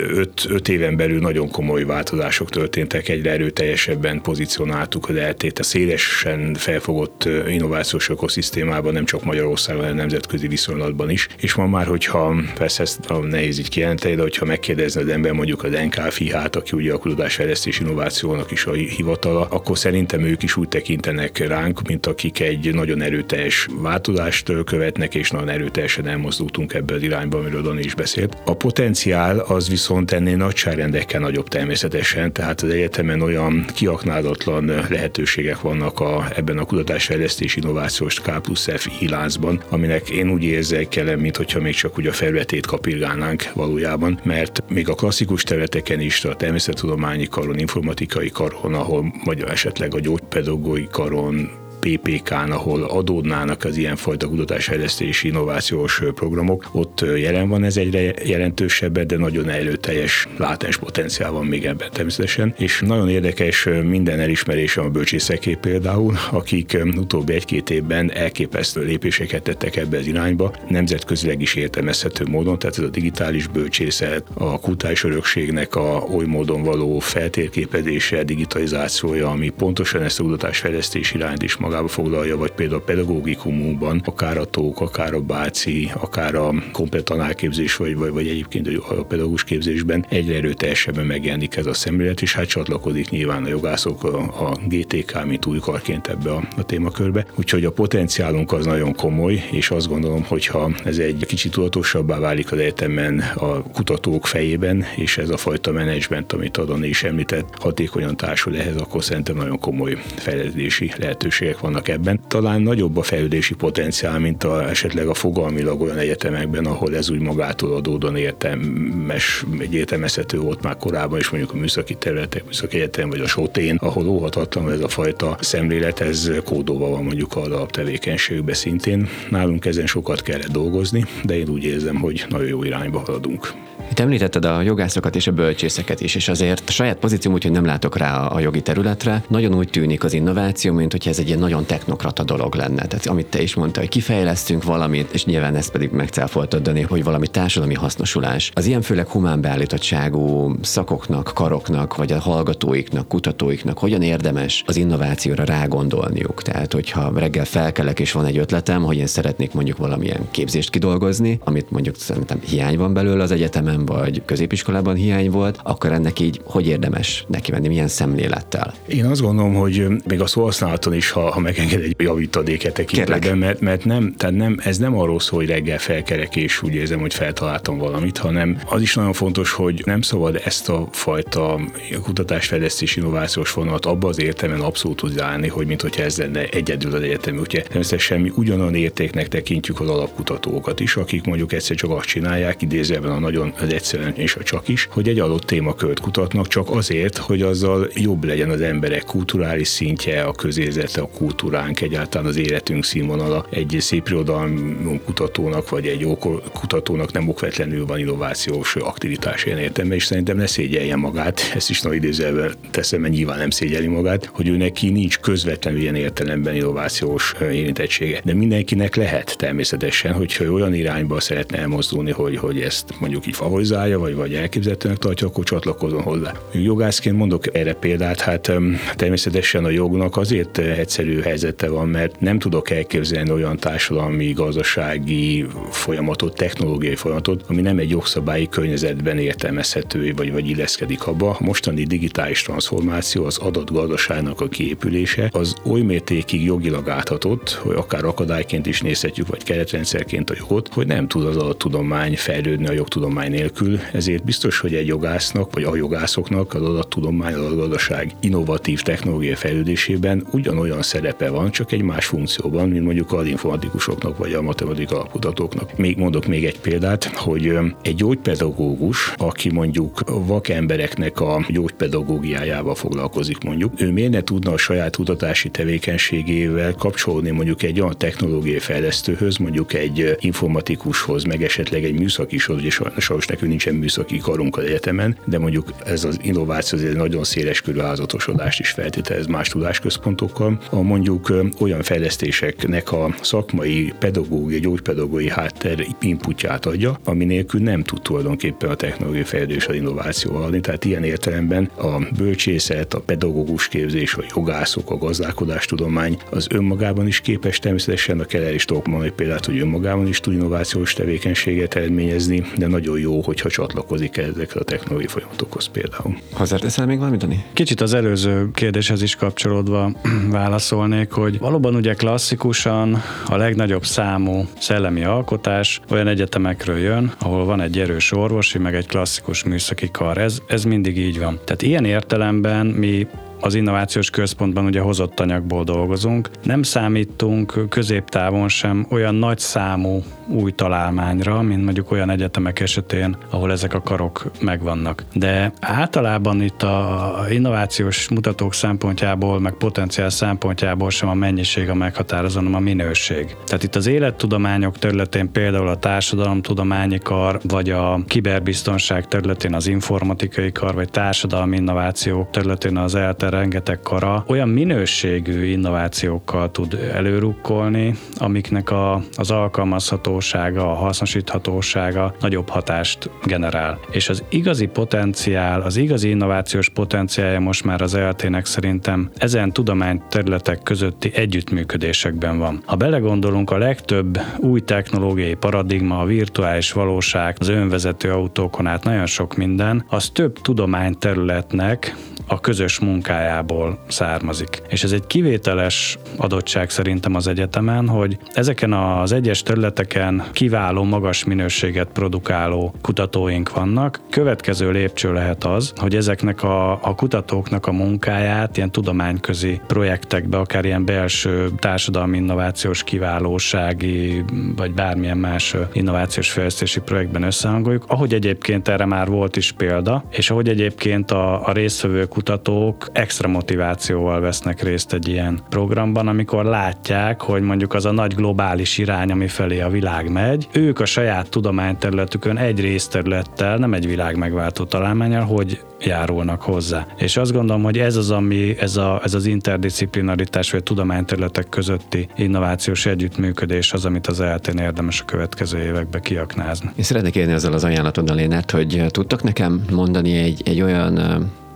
5 0.49 0.68
éven 0.68 0.97
belül 0.97 1.20
nagyon 1.20 1.50
komoly 1.50 1.85
változások 1.85 2.50
történtek, 2.50 3.08
egyre 3.08 3.30
erőteljesebben 3.30 4.23
pozícionáltuk 4.23 5.08
az 5.08 5.16
eltét 5.16 5.58
a 5.58 5.62
szélesen 5.62 6.54
felfogott 6.54 7.28
innovációs 7.49 8.08
ökoszisztémában, 8.08 8.92
nem 8.92 9.04
csak 9.04 9.25
Magyarországon, 9.25 9.80
hanem 9.80 9.97
nemzetközi 9.97 10.49
viszonylatban 10.49 11.11
is. 11.11 11.28
És 11.40 11.54
ma 11.54 11.66
már, 11.66 11.87
hogyha 11.87 12.35
persze 12.54 12.82
ezt 12.82 13.12
nehéz 13.28 13.58
így 13.58 13.68
kijelenteni, 13.68 14.14
de 14.14 14.23
hogyha 14.23 14.44
megkérdezne 14.44 15.00
az 15.00 15.08
ember 15.08 15.32
mondjuk 15.32 15.64
az 15.64 15.70
NKFI-hát, 15.70 16.56
aki 16.56 16.76
ugye 16.76 16.92
a 16.92 16.99
kutatásfejlesztés 16.99 17.80
innovációnak 17.80 18.50
is 18.50 18.66
a 18.66 18.73
hivatala, 18.73 19.47
akkor 19.50 19.78
szerintem 19.78 20.23
ők 20.23 20.42
is 20.42 20.56
úgy 20.56 20.67
tekintenek 20.68 21.38
ránk, 21.38 21.82
mint 21.87 22.06
akik 22.06 22.40
egy 22.40 22.75
nagyon 22.75 23.02
erőteljes 23.02 23.68
változást 23.72 24.52
követnek, 24.64 25.14
és 25.14 25.30
nagyon 25.30 25.48
erőteljesen 25.48 26.06
elmozdultunk 26.06 26.75
ebbe 26.75 26.94
az 26.94 27.02
irányba, 27.02 27.38
amiről 27.38 27.62
Dani 27.62 27.82
is 27.82 27.94
beszélt. 27.94 28.37
A 28.44 28.54
potenciál 28.54 29.38
az 29.38 29.68
viszont 29.68 30.12
ennél 30.12 30.37
nagyságrendekkel 30.37 31.20
nagyobb 31.20 31.48
természetesen, 31.48 32.32
tehát 32.32 32.62
az 32.62 32.70
egyetemen 32.70 33.20
olyan 33.20 33.64
kiaknádatlan 33.75 34.64
lehetőségek 34.64 35.60
vannak 35.60 36.00
a, 36.00 36.28
ebben 36.37 36.58
a 36.58 36.64
kutatásfejlesztés 36.64 37.56
innovációs 37.56 38.20
K 38.20 38.40
plusz 38.40 38.68
F 38.76 38.87
láncban, 39.00 39.62
aminek 39.68 40.10
én 40.10 40.30
úgy 40.30 40.42
érzékelem, 40.42 41.20
mint 41.20 41.37
hogyha 41.37 41.60
még 41.60 41.75
csak 41.75 41.98
úgy 41.98 42.06
a 42.06 42.12
felületét 42.12 42.66
kapirgálnánk 42.66 43.50
valójában, 43.54 44.20
mert 44.22 44.62
még 44.68 44.88
a 44.88 44.94
klasszikus 44.94 45.42
területeken 45.42 46.00
is, 46.00 46.25
a 46.25 46.37
természettudományi 46.37 47.26
karon, 47.26 47.58
informatikai 47.58 48.30
karon, 48.30 48.75
ahol 48.75 49.14
vagy 49.25 49.42
esetleg 49.42 49.94
a 49.94 50.00
gyógypedagógiai 50.00 50.48
karon, 50.88 51.50
PPK-n, 51.80 52.50
ahol 52.50 52.82
adódnának 52.82 53.64
az 53.64 53.76
ilyenfajta 53.76 54.28
kutatásfejlesztési 54.28 55.28
innovációs 55.28 56.02
programok, 56.14 56.68
ott 56.73 57.04
jelen 57.16 57.49
van 57.49 57.64
ez 57.64 57.76
egyre 57.76 58.12
jelentősebb, 58.25 58.99
de 58.99 59.16
nagyon 59.16 59.49
előteljes 59.49 60.28
látens 60.37 60.76
potenciál 60.76 61.30
van 61.30 61.47
még 61.47 61.64
ebben 61.64 61.88
természetesen, 61.92 62.54
és 62.56 62.82
nagyon 62.87 63.08
érdekes 63.08 63.68
minden 63.82 64.20
elismerésem 64.20 64.85
a 64.85 64.88
bölcsészeké 64.88 65.54
például, 65.54 66.14
akik 66.30 66.78
utóbbi 66.97 67.32
egy-két 67.32 67.70
évben 67.70 68.12
elképesztő 68.12 68.82
lépéseket 68.85 69.42
tettek 69.42 69.76
ebbe 69.76 69.99
az 69.99 70.06
irányba, 70.06 70.52
nemzetközileg 70.68 71.40
is 71.40 71.54
értelmezhető 71.54 72.25
módon, 72.25 72.58
tehát 72.58 72.78
ez 72.78 72.85
a 72.85 72.88
digitális 72.88 73.47
bölcsészet, 73.47 74.25
a 74.35 74.61
kultúrás 74.61 75.04
örökségnek 75.04 75.75
a 75.76 76.04
oly 76.14 76.25
módon 76.25 76.62
való 76.62 76.99
feltérképezése, 76.99 78.23
digitalizációja, 78.23 79.30
ami 79.30 79.49
pontosan 79.49 80.02
ezt 80.02 80.20
a 80.20 80.23
kutatásfejlesztés 80.23 81.12
irányt 81.12 81.42
is 81.42 81.56
magába 81.68 81.88
foglalja, 81.88 82.37
vagy 82.37 82.50
például 82.50 82.80
a 82.80 82.84
pedagógikumunkban, 82.84 84.02
akár 84.04 84.38
a 84.38 84.44
tók, 84.44 84.80
akár 84.80 85.14
a 85.14 85.20
báci, 85.20 85.90
akár 86.00 86.34
a 86.34 86.54
komplet 86.72 87.04
tanárképzés, 87.04 87.76
vagy, 87.76 87.96
vagy, 87.96 88.10
vagy 88.10 88.28
egyébként 88.28 88.68
a 88.88 89.04
pedagógus 89.04 89.44
képzésben 89.44 90.06
egyre 90.08 90.34
erőteljesebben 90.34 91.06
megjelenik 91.06 91.56
ez 91.56 91.66
a 91.66 91.75
szemlélet, 91.75 92.22
és 92.22 92.34
hát 92.34 92.46
csatlakozik 92.46 93.10
nyilván 93.10 93.44
a 93.44 93.48
jogászok, 93.48 94.04
a, 94.04 94.18
a 94.18 94.58
GTK, 94.66 95.25
mint 95.25 95.46
új 95.46 95.58
karként 95.58 96.08
ebbe 96.08 96.30
a, 96.30 96.42
a 96.56 96.62
témakörbe. 96.62 97.26
Úgyhogy 97.34 97.64
a 97.64 97.70
potenciálunk 97.70 98.52
az 98.52 98.66
nagyon 98.66 98.94
komoly, 98.94 99.44
és 99.50 99.70
azt 99.70 99.88
gondolom, 99.88 100.25
hogyha 100.25 100.70
ez 100.84 100.98
egy 100.98 101.25
kicsit 101.26 101.52
tudatosabbá 101.52 102.18
válik 102.18 102.52
az 102.52 102.58
egyetemen 102.58 103.18
a 103.18 103.62
kutatók 103.62 104.26
fejében, 104.26 104.84
és 104.96 105.18
ez 105.18 105.30
a 105.30 105.37
fajta 105.37 105.72
menedzsment, 105.72 106.32
amit 106.32 106.56
Adon 106.56 106.84
is 106.84 107.02
említett, 107.02 107.48
hatékonyan 107.58 108.16
társul 108.16 108.56
ehhez, 108.56 108.76
akkor 108.76 109.04
szerintem 109.04 109.37
nagyon 109.37 109.58
komoly 109.58 109.96
fejlődési 110.16 110.92
lehetőségek 110.96 111.57
vannak 111.60 111.88
ebben. 111.88 112.20
Talán 112.28 112.62
nagyobb 112.62 112.96
a 112.96 113.02
fejlődési 113.02 113.54
potenciál, 113.54 114.18
mint 114.18 114.44
a, 114.44 114.68
esetleg 114.68 115.08
a 115.08 115.14
fogalmilag 115.14 115.80
olyan 115.80 115.98
egyetemekben, 115.98 116.66
ahol 116.66 116.96
ez 116.96 117.10
úgy 117.10 117.20
magától 117.20 117.74
adódóan 117.74 118.16
értelmes, 118.16 119.44
egy 119.58 119.74
értelmezhető 119.74 120.38
volt 120.38 120.62
már 120.62 120.76
korábban 120.76 121.18
is 121.18 121.30
mondjuk 121.30 121.52
a 121.52 121.56
műszaki 121.56 121.94
területek, 121.94 122.44
műszaki 122.44 122.76
egyetem 122.76 123.08
vagy 123.08 123.20
a 123.20 123.26
sotén, 123.26 123.76
ahol 123.76 124.08
óhatatlan 124.08 124.70
ez 124.70 124.80
a 124.80 124.88
fajta 124.88 125.36
szemlélet, 125.40 126.00
ez 126.00 126.30
kódolva 126.44 126.88
van 126.88 127.04
mondjuk 127.04 127.36
a 127.36 127.42
alaptevékenységbe 127.42 128.54
szintén. 128.54 129.08
Nálunk 129.30 129.64
ezen 129.64 129.86
sokat 129.86 130.22
kellett 130.22 130.50
dolgozni, 130.50 131.04
de 131.24 131.38
én 131.38 131.48
úgy 131.48 131.64
érzem, 131.64 131.96
hogy 131.96 132.24
nagyon 132.28 132.48
jó 132.48 132.62
irányba 132.64 132.98
haladunk. 132.98 133.52
Itt 133.90 133.99
említetted 133.99 134.45
a 134.45 134.61
jogászokat 134.61 135.16
és 135.16 135.26
a 135.26 135.33
bölcsészeket 135.33 136.00
is, 136.00 136.14
és 136.14 136.28
azért 136.28 136.71
saját 136.71 136.99
pozícióm 136.99 137.35
úgy, 137.35 137.42
hogy 137.42 137.52
nem 137.52 137.64
látok 137.64 137.97
rá 137.97 138.26
a 138.26 138.40
jogi 138.40 138.61
területre, 138.61 139.25
nagyon 139.28 139.54
úgy 139.54 139.68
tűnik 139.68 140.04
az 140.04 140.12
innováció, 140.12 140.73
mint 140.73 140.92
hogy 140.92 141.09
ez 141.09 141.18
egy 141.18 141.26
ilyen 141.26 141.38
nagyon 141.38 141.64
technokrata 141.64 142.25
dolog 142.25 142.54
lenne. 142.54 142.87
Tehát 142.87 143.07
amit 143.07 143.26
te 143.26 143.42
is 143.42 143.54
mondtál, 143.54 143.83
hogy 143.83 143.92
kifejlesztünk 143.92 144.64
valamit, 144.64 145.12
és 145.12 145.25
nyilván 145.25 145.54
ezt 145.54 145.71
pedig 145.71 145.90
megcáfoltad, 145.90 146.62
Dani, 146.62 146.80
hogy 146.80 147.04
valami 147.04 147.26
társadalmi 147.26 147.75
hasznosulás. 147.75 148.50
Az 148.54 148.66
ilyen 148.66 148.83
főleg 148.83 149.07
humán 149.07 149.40
beállítottságú 149.40 150.54
szakoknak, 150.62 151.30
karoknak, 151.35 151.97
vagy 151.97 152.12
a 152.12 152.18
hallgatóiknak, 152.18 153.09
kutatóiknak 153.09 153.78
hogyan 153.78 154.02
érdemes 154.02 154.62
az 154.66 154.76
innovációra 154.76 155.45
rágondolniuk. 155.45 156.42
Tehát, 156.42 156.73
hogyha 156.73 157.12
reggel 157.14 157.45
felkelek 157.45 158.00
és 158.00 158.12
van 158.12 158.25
egy 158.25 158.38
ötletem, 158.38 158.83
hogy 158.83 158.97
én 158.97 159.07
szeretnék 159.07 159.52
mondjuk 159.52 159.76
valamilyen 159.76 160.28
képzést 160.30 160.71
kidolgozni, 160.71 161.40
amit 161.45 161.71
mondjuk 161.71 161.97
szerintem 161.97 162.40
hiány 162.40 162.76
van 162.76 162.92
belőle 162.92 163.23
az 163.23 163.30
egyetemen, 163.30 163.87
vagy 163.88 164.23
középiskolában 164.25 164.95
hiány 164.95 165.30
volt, 165.30 165.59
akkor 165.62 165.92
ennek 165.92 166.21
így 166.21 166.40
hogy 166.45 166.66
érdemes 166.66 167.25
neki 167.28 167.50
menni, 167.50 167.68
milyen 167.68 167.88
szemlélettel? 167.88 168.75
Én 168.87 169.04
azt 169.04 169.21
gondolom, 169.21 169.54
hogy 169.54 169.87
még 170.09 170.21
a 170.21 170.26
szóhasználaton 170.26 170.95
is, 170.95 171.11
ha, 171.11 171.30
ha 171.30 171.40
megenged 171.40 171.83
egy 171.83 171.95
javítadék 171.99 172.62
tekintetben, 172.73 173.38
mert, 173.38 173.61
mert 173.61 173.85
nem, 173.85 174.14
tehát 174.16 174.37
nem, 174.37 174.57
ez 174.62 174.78
nem 174.78 174.99
arról 174.99 175.21
szól, 175.21 175.38
hogy 175.38 175.49
reggel 175.49 175.78
felkerek 175.78 176.37
és 176.37 176.62
úgy 176.62 176.75
érzem, 176.75 177.00
hogy 177.00 177.14
feltaláltam 177.14 177.78
valamit, 177.78 178.18
hanem 178.18 178.61
az 178.66 178.83
is 178.83 178.95
nagyon 178.95 179.12
fontos, 179.12 179.52
hogy 179.52 179.83
nem 179.85 180.00
szabad 180.00 180.40
ezt 180.45 180.68
a 180.68 180.88
fajta 180.92 181.61
kutatásfejlesztés 182.02 182.97
innovációs 182.97 183.52
vonalat 183.52 183.87
abba 183.87 184.09
az 184.09 184.21
értelemben 184.21 184.66
abszolút 184.66 185.21
állni, 185.21 185.49
hogy 185.49 185.66
mint 185.66 185.80
hogyha 185.80 186.02
ez 186.02 186.18
lenne 186.18 186.45
egyedül 186.49 186.95
az 186.95 187.02
egyetem. 187.02 187.37
Ugye 187.37 187.62
természetesen 187.62 188.21
mi 188.21 188.33
ugyanan 188.35 188.75
értéknek 188.75 189.28
tekintjük 189.28 189.80
az 189.80 189.88
alapkutatókat 189.88 190.80
is, 190.80 190.97
akik 190.97 191.25
mondjuk 191.25 191.52
egyszer 191.52 191.76
csak 191.76 191.90
azt 191.90 192.07
csinálják, 192.07 192.62
idézőben 192.62 193.11
a 193.11 193.18
nagyon 193.18 193.52
az 193.68 193.75
egyszerűen 193.75 194.14
és 194.16 194.34
a 194.34 194.42
csak 194.42 194.68
is, 194.68 194.88
hogy 194.90 195.08
egy 195.08 195.18
adott 195.18 195.42
témakört 195.42 196.00
kutatnak 196.00 196.48
csak 196.48 196.70
azért, 196.70 197.16
hogy 197.16 197.42
azzal 197.42 197.88
jobb 197.94 198.25
legyen 198.25 198.50
az 198.50 198.60
emberek 198.60 199.04
kulturális 199.04 199.68
szintje, 199.68 200.22
a 200.22 200.32
közérzete, 200.32 201.00
a 201.00 201.08
kultúránk, 201.08 201.80
egyáltalán 201.80 202.26
az 202.26 202.37
életünk 202.37 202.84
színvonala. 202.84 203.46
Egy 203.50 203.76
szép 203.80 204.08
irodalom 204.08 205.00
kutatónak, 205.04 205.68
vagy 205.68 205.87
egy 205.87 206.06
kutatónak 206.52 207.12
nem 207.12 207.28
okvetlenül 207.28 207.87
van 207.87 207.98
innovációs 207.98 208.76
aktivitás 208.76 209.44
ilyen 209.44 209.58
értelme, 209.58 209.94
és 209.94 210.04
szerintem 210.04 210.37
ne 210.37 210.46
szégyelje 210.46 210.96
magát, 210.96 211.52
ezt 211.54 211.70
is 211.70 211.82
nagy 211.82 211.94
idézővel 211.94 212.52
teszem, 212.70 213.00
mert 213.00 213.14
nyilván 213.14 213.38
nem 213.38 213.50
szégyeli 213.50 213.87
magát, 213.87 214.30
hogy 214.32 214.48
ő 214.48 214.56
neki 214.56 214.90
nincs 214.90 215.18
közvetlenül 215.18 215.80
ilyen 215.80 215.94
értelemben 215.94 216.54
innovációs 216.54 217.34
érintettsége. 217.40 218.20
De 218.25 218.34
mindenkinek 218.34 218.96
lehet 218.96 219.37
természetesen, 219.37 220.12
hogyha 220.12 220.44
olyan 220.44 220.75
irányba 220.75 221.20
szeretne 221.20 221.58
elmozdulni, 221.58 222.10
hogy, 222.10 222.37
hogy 222.37 222.60
ezt 222.60 222.94
mondjuk 223.00 223.26
így 223.26 223.34
favorizálja, 223.58 223.98
vagy, 223.98 224.14
vagy 224.14 224.34
elképzelhetőnek 224.34 224.98
tartja, 224.98 225.26
akkor 225.26 225.44
csatlakozom 225.44 226.02
hozzá. 226.02 226.32
Jogászként 226.52 227.16
mondok 227.16 227.56
erre 227.56 227.72
példát, 227.72 228.20
hát 228.20 228.52
természetesen 228.96 229.64
a 229.64 229.70
jognak 229.70 230.16
azért 230.16 230.58
egyszerű 230.58 231.20
helyzete 231.20 231.68
van, 231.68 231.88
mert 231.88 232.20
nem 232.20 232.38
tudok 232.38 232.70
elképzelni 232.70 233.30
olyan 233.30 233.56
társadalmi, 233.56 234.32
gazdasági 234.32 235.46
folyamatot, 235.70 236.34
technológiai 236.34 236.94
folyamatot, 236.94 237.44
ami 237.48 237.60
nem 237.60 237.78
egy 237.78 237.90
jogszabályi 237.90 238.48
környezetben 238.48 239.18
értelmezhető, 239.18 240.12
vagy, 240.16 240.32
vagy 240.32 240.48
illeszkedik 240.48 241.06
abba. 241.06 241.30
A 241.30 241.36
mostani 241.40 241.84
digitális 241.84 242.42
transformáció, 242.42 243.24
az 243.24 243.38
adott 243.38 243.70
gazdaságnak 243.70 244.40
a 244.40 244.48
kiépülése, 244.48 245.28
az 245.32 245.54
oly 245.64 245.80
mértékig 245.80 246.44
jogilag 246.44 246.88
áthatott, 246.88 247.50
hogy 247.50 247.76
akár 247.76 248.04
akadályként 248.04 248.66
is 248.66 248.80
nézhetjük, 248.80 249.26
vagy 249.28 249.42
keretrendszerként 249.42 250.30
a 250.30 250.34
jogot, 250.38 250.68
hogy 250.72 250.86
nem 250.86 251.08
tud 251.08 251.24
az 251.24 251.36
a 251.36 251.54
tudomány 251.54 252.16
fejlődni 252.16 252.66
a 252.66 252.72
jogtudomány 252.72 253.30
nélkül, 253.30 253.46
ezért 253.93 254.25
biztos, 254.25 254.59
hogy 254.61 254.75
egy 254.75 254.87
jogásznak, 254.87 255.55
vagy 255.55 255.62
a 255.62 255.76
jogászoknak 255.76 256.55
az 256.55 256.62
adattudomány, 256.62 257.35
az 257.35 257.40
adatgazdaság 257.40 258.14
innovatív 258.21 258.81
technológiai 258.81 259.35
fejlődésében 259.35 260.26
ugyanolyan 260.31 260.83
szerepe 260.83 261.31
van, 261.31 261.50
csak 261.50 261.73
egy 261.73 261.83
más 261.83 262.07
funkcióban, 262.07 262.69
mint 262.69 262.85
mondjuk 262.85 263.12
az 263.12 263.26
informatikusoknak, 263.26 264.19
vagy 264.19 264.33
a 264.33 264.43
matematika 264.43 264.95
alapkutatóknak. 264.95 265.76
Még 265.76 265.97
mondok 265.97 266.26
még 266.26 266.45
egy 266.45 266.61
példát, 266.61 267.05
hogy 267.05 267.59
egy 267.83 267.95
gyógypedagógus, 267.95 269.12
aki 269.17 269.50
mondjuk 269.50 270.00
vak 270.26 270.49
embereknek 270.49 271.21
a 271.21 271.45
gyógypedagógiájával 271.49 272.75
foglalkozik 272.75 273.43
mondjuk, 273.43 273.73
ő 273.81 273.93
miért 273.93 274.11
ne 274.11 274.23
tudna 274.23 274.52
a 274.52 274.57
saját 274.57 274.97
kutatási 274.97 275.49
tevékenységével 275.49 276.75
kapcsolódni 276.75 277.31
mondjuk 277.31 277.62
egy 277.62 277.81
olyan 277.81 277.99
technológiai 277.99 278.59
fejlesztőhöz, 278.59 279.37
mondjuk 279.37 279.73
egy 279.73 280.17
informatikushoz, 280.21 281.25
meg 281.25 281.43
esetleg 281.43 281.85
egy 281.85 281.99
műszakishoz, 281.99 282.57
ugye 282.57 282.71
sajnos 282.71 283.26
nekünk 283.38 283.62
nincsen 283.62 283.75
műszaki 283.75 284.18
karunk 284.18 284.57
az 284.57 284.64
egyetemen, 284.64 285.16
de 285.25 285.38
mondjuk 285.38 285.73
ez 285.85 286.04
az 286.04 286.18
innováció 286.23 286.78
egy 286.78 286.97
nagyon 286.97 287.25
széles 287.25 287.61
körű 287.61 287.78
házatosodást 287.78 288.61
is 288.61 288.71
feltételez 288.71 289.26
más 289.26 289.49
tudásközpontokkal. 289.49 290.61
A 290.71 290.80
mondjuk 290.80 291.33
olyan 291.59 291.83
fejlesztéseknek 291.83 292.92
a 292.92 293.14
szakmai 293.21 293.92
pedagógiai, 293.99 294.61
gyógypedagógiai 294.61 295.30
háttér 295.30 295.87
inputját 296.00 296.66
adja, 296.66 296.99
ami 297.04 297.25
nélkül 297.25 297.61
nem 297.61 297.83
tud 297.83 298.02
tulajdonképpen 298.02 298.71
a 298.71 298.75
technológiai 298.75 299.25
fejlődés 299.25 299.66
az 299.66 299.75
innováció 299.75 300.37
adni. 300.37 300.61
Tehát 300.61 300.85
ilyen 300.85 301.04
értelemben 301.04 301.71
a 301.76 301.99
bölcsészet, 302.16 302.95
a 302.95 303.00
pedagógus 303.00 303.68
képzés, 303.68 304.14
a 304.14 304.25
jogászok, 304.35 304.90
a 304.90 304.99
gazdálkodástudomány 304.99 306.18
az 306.30 306.47
önmagában 306.50 307.07
is 307.07 307.21
képes 307.21 307.59
természetesen 307.59 308.21
a 308.21 308.25
Keller 308.25 308.54
is 308.54 308.64
tudok 308.64 308.87
mondani 308.87 309.11
példát, 309.11 309.45
hogy 309.45 309.59
önmagában 309.59 310.07
is 310.07 310.21
tud 310.21 310.33
innovációs 310.33 310.92
tevékenységet 310.92 311.75
eredményezni, 311.75 312.45
de 312.57 312.66
nagyon 312.66 312.99
jó, 312.99 313.21
hogyha 313.28 313.49
csatlakozik 313.49 314.16
ezekre 314.16 314.61
a 314.61 314.64
technológiai 314.64 315.08
folyamatokhoz 315.08 315.66
például. 315.66 316.16
Hozzáteszel 316.32 316.87
még 316.87 316.99
valamit, 316.99 317.20
Dani? 317.20 317.44
Kicsit 317.52 317.80
az 317.80 317.94
előző 317.94 318.50
kérdéshez 318.54 319.02
is 319.02 319.16
kapcsolódva 319.16 319.90
válaszolnék, 320.30 321.11
hogy 321.11 321.38
valóban 321.38 321.75
ugye 321.75 321.94
klasszikusan 321.94 323.02
a 323.26 323.37
legnagyobb 323.37 323.85
számú 323.85 324.47
szellemi 324.58 325.04
alkotás 325.04 325.80
olyan 325.90 326.06
egyetemekről 326.06 326.78
jön, 326.78 327.12
ahol 327.18 327.44
van 327.44 327.61
egy 327.61 327.78
erős 327.78 328.12
orvosi, 328.12 328.58
meg 328.58 328.75
egy 328.75 328.87
klasszikus 328.87 329.44
műszaki 329.44 329.90
kar. 329.90 330.18
Ez, 330.18 330.38
ez 330.47 330.64
mindig 330.64 330.99
így 330.99 331.18
van. 331.18 331.40
Tehát 331.44 331.62
ilyen 331.62 331.85
értelemben 331.85 332.66
mi 332.66 333.06
az 333.40 333.54
innovációs 333.54 334.11
központban 334.11 334.64
ugye 334.64 334.80
hozott 334.80 335.21
anyagból 335.21 335.64
dolgozunk. 335.64 336.30
Nem 336.42 336.62
számítunk 336.62 337.68
középtávon 337.68 338.49
sem 338.49 338.87
olyan 338.90 339.14
nagy 339.14 339.38
számú 339.38 340.02
új 340.28 340.52
találmányra, 340.52 341.42
mint 341.42 341.64
mondjuk 341.64 341.90
olyan 341.90 342.11
egyetemek 342.11 342.61
esetén, 342.61 343.16
ahol 343.30 343.52
ezek 343.52 343.75
a 343.75 343.83
karok 343.83 344.30
megvannak. 344.40 345.04
De 345.14 345.52
általában 345.61 346.42
itt 346.42 346.62
a 346.62 347.25
innovációs 347.30 348.09
mutatók 348.09 348.54
szempontjából, 348.54 349.40
meg 349.40 349.52
potenciál 349.52 350.11
szempontjából 350.11 350.90
sem 350.90 351.09
a 351.09 351.14
mennyiség 351.14 351.68
a 351.68 351.75
meghatározó, 351.75 352.37
hanem 352.37 352.54
a 352.54 352.59
minőség. 352.59 353.37
Tehát 353.47 353.62
itt 353.62 353.75
az 353.75 353.87
élettudományok 353.87 354.78
területén 354.78 355.33
például 355.33 355.68
a 355.68 355.76
társadalomtudományi 355.76 356.99
kar, 356.99 357.40
vagy 357.42 357.71
a 357.71 358.00
kiberbiztonság 358.07 359.09
területén 359.09 359.54
az 359.54 359.66
informatikai 359.66 360.52
kar, 360.52 360.75
vagy 360.75 360.90
társadalmi 360.90 361.57
innovációk 361.57 362.30
területén 362.30 362.76
az 362.76 362.95
ELTE 362.95 363.27
rengeteg 363.28 363.80
kara 363.80 364.25
olyan 364.26 364.49
minőségű 364.49 365.44
innovációkkal 365.44 366.50
tud 366.50 366.90
előrukkolni, 366.94 367.94
amiknek 368.16 368.70
a, 368.70 369.02
az 369.16 369.30
alkalmazhatósága, 369.30 370.70
a 370.70 370.75
hasznosíthatósága 370.75 372.14
nagyobb 372.20 372.49
hatást 372.49 373.11
generál. 373.25 373.78
És 373.90 374.08
az 374.08 374.25
igazi 374.28 374.66
potenciál, 374.66 375.61
az 375.61 375.76
igazi 375.76 376.08
innovációs 376.08 376.68
potenciálja 376.68 377.40
most 377.40 377.64
már 377.64 377.82
az 377.82 377.94
ELT-nek 377.94 378.47
szerintem 378.47 379.11
ezen 379.16 379.52
tudományterületek 379.52 380.62
közötti 380.62 381.11
együttműködésekben 381.14 382.38
van. 382.38 382.62
Ha 382.66 382.76
belegondolunk, 382.76 383.50
a 383.50 383.58
legtöbb 383.58 384.20
új 384.38 384.61
technológiai 384.61 385.35
paradigma, 385.35 385.99
a 385.99 386.04
virtuális 386.04 386.73
valóság, 386.73 387.37
az 387.38 387.49
önvezető 387.49 388.12
autókon 388.12 388.66
át 388.66 388.85
nagyon 388.85 389.06
sok 389.06 389.37
minden, 389.37 389.85
az 389.88 390.11
több 390.11 390.40
tudományterületnek 390.40 391.97
a 392.26 392.40
közös 392.40 392.78
munkájából 393.18 393.78
származik. 393.88 394.62
És 394.68 394.84
ez 394.84 394.92
egy 394.92 395.06
kivételes 395.06 395.98
adottság 396.16 396.70
szerintem 396.70 397.14
az 397.14 397.26
egyetemen, 397.26 397.88
hogy 397.88 398.18
ezeken 398.32 398.72
az 398.72 399.12
egyes 399.12 399.42
területeken 399.42 400.22
kiváló, 400.32 400.84
magas 400.84 401.25
minőséget 401.25 401.88
produkáló 401.92 402.75
kutatóink 402.82 403.54
vannak. 403.54 404.00
Következő 404.10 404.70
lépcső 404.70 405.12
lehet 405.12 405.44
az, 405.44 405.72
hogy 405.76 405.94
ezeknek 405.94 406.42
a, 406.42 406.72
a 406.72 406.94
kutatóknak 406.94 407.66
a 407.66 407.72
munkáját 407.72 408.56
ilyen 408.56 408.70
tudományközi 408.70 409.60
projektekbe, 409.66 410.38
akár 410.38 410.64
ilyen 410.64 410.84
belső 410.84 411.50
társadalmi 411.58 412.16
innovációs 412.16 412.84
kiválósági, 412.84 414.25
vagy 414.56 414.72
bármilyen 414.72 415.18
más 415.18 415.56
innovációs 415.72 416.30
fejlesztési 416.30 416.80
projektben 416.80 417.22
összehangoljuk, 417.22 417.84
ahogy 417.88 418.14
egyébként 418.14 418.68
erre 418.68 418.84
már 418.84 419.08
volt 419.08 419.37
is 419.37 419.52
példa, 419.52 420.04
és 420.10 420.30
ahogy 420.30 420.48
egyébként 420.48 421.10
a, 421.10 421.48
a 421.48 421.52
résztvevők 421.52 422.08
kutatók 422.08 422.87
extra 423.08 423.28
motivációval 423.28 424.20
vesznek 424.20 424.62
részt 424.62 424.92
egy 424.92 425.08
ilyen 425.08 425.40
programban, 425.48 426.08
amikor 426.08 426.44
látják, 426.44 427.22
hogy 427.22 427.42
mondjuk 427.42 427.74
az 427.74 427.84
a 427.84 427.92
nagy 427.92 428.14
globális 428.14 428.78
irány, 428.78 429.10
ami 429.10 429.28
felé 429.28 429.60
a 429.60 429.68
világ 429.68 430.10
megy, 430.10 430.48
ők 430.52 430.80
a 430.80 430.84
saját 430.84 431.30
tudományterületükön 431.30 432.36
egy 432.36 432.60
részterülettel, 432.60 433.56
nem 433.56 433.74
egy 433.74 433.86
világ 433.86 434.16
megváltó 434.16 434.64
találmányal, 434.64 435.24
hogy 435.24 435.60
járulnak 435.80 436.42
hozzá. 436.42 436.86
És 436.96 437.16
azt 437.16 437.32
gondolom, 437.32 437.62
hogy 437.62 437.78
ez 437.78 437.96
az, 437.96 438.10
ami, 438.10 438.58
ez, 438.58 438.76
a, 438.76 439.00
ez 439.04 439.14
az 439.14 439.26
interdisziplinaritás, 439.26 440.50
vagy 440.50 440.60
a 440.60 440.62
tudományterületek 440.62 441.48
közötti 441.48 442.08
innovációs 442.16 442.86
együttműködés 442.86 443.72
az, 443.72 443.84
amit 443.84 444.06
az 444.06 444.20
eltén 444.20 444.58
érdemes 444.58 445.00
a 445.00 445.04
következő 445.04 445.58
években 445.58 446.00
kiaknázni. 446.00 446.70
Én 446.76 446.84
szeretnék 446.84 447.14
érni 447.14 447.32
ezzel 447.32 447.52
az 447.52 447.64
ajánlatod, 447.64 448.14
Lénert, 448.14 448.50
hogy 448.50 448.84
tudtok 448.88 449.22
nekem 449.22 449.64
mondani 449.70 450.16
egy, 450.16 450.42
egy 450.44 450.60
olyan 450.60 450.98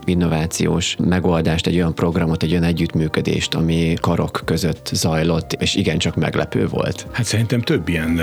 innovációs 0.05 0.95
megoldást, 1.03 1.67
egy 1.67 1.75
olyan 1.75 1.95
programot, 1.95 2.43
egy 2.43 2.51
olyan 2.51 2.63
együttműködést, 2.63 3.53
ami 3.53 3.93
karok 4.01 4.41
között 4.45 4.89
zajlott, 4.93 5.53
és 5.53 5.75
igencsak 5.75 6.15
meglepő 6.15 6.67
volt. 6.67 7.07
Hát 7.11 7.25
szerintem 7.25 7.61
több 7.61 7.87
ilyen 7.89 8.21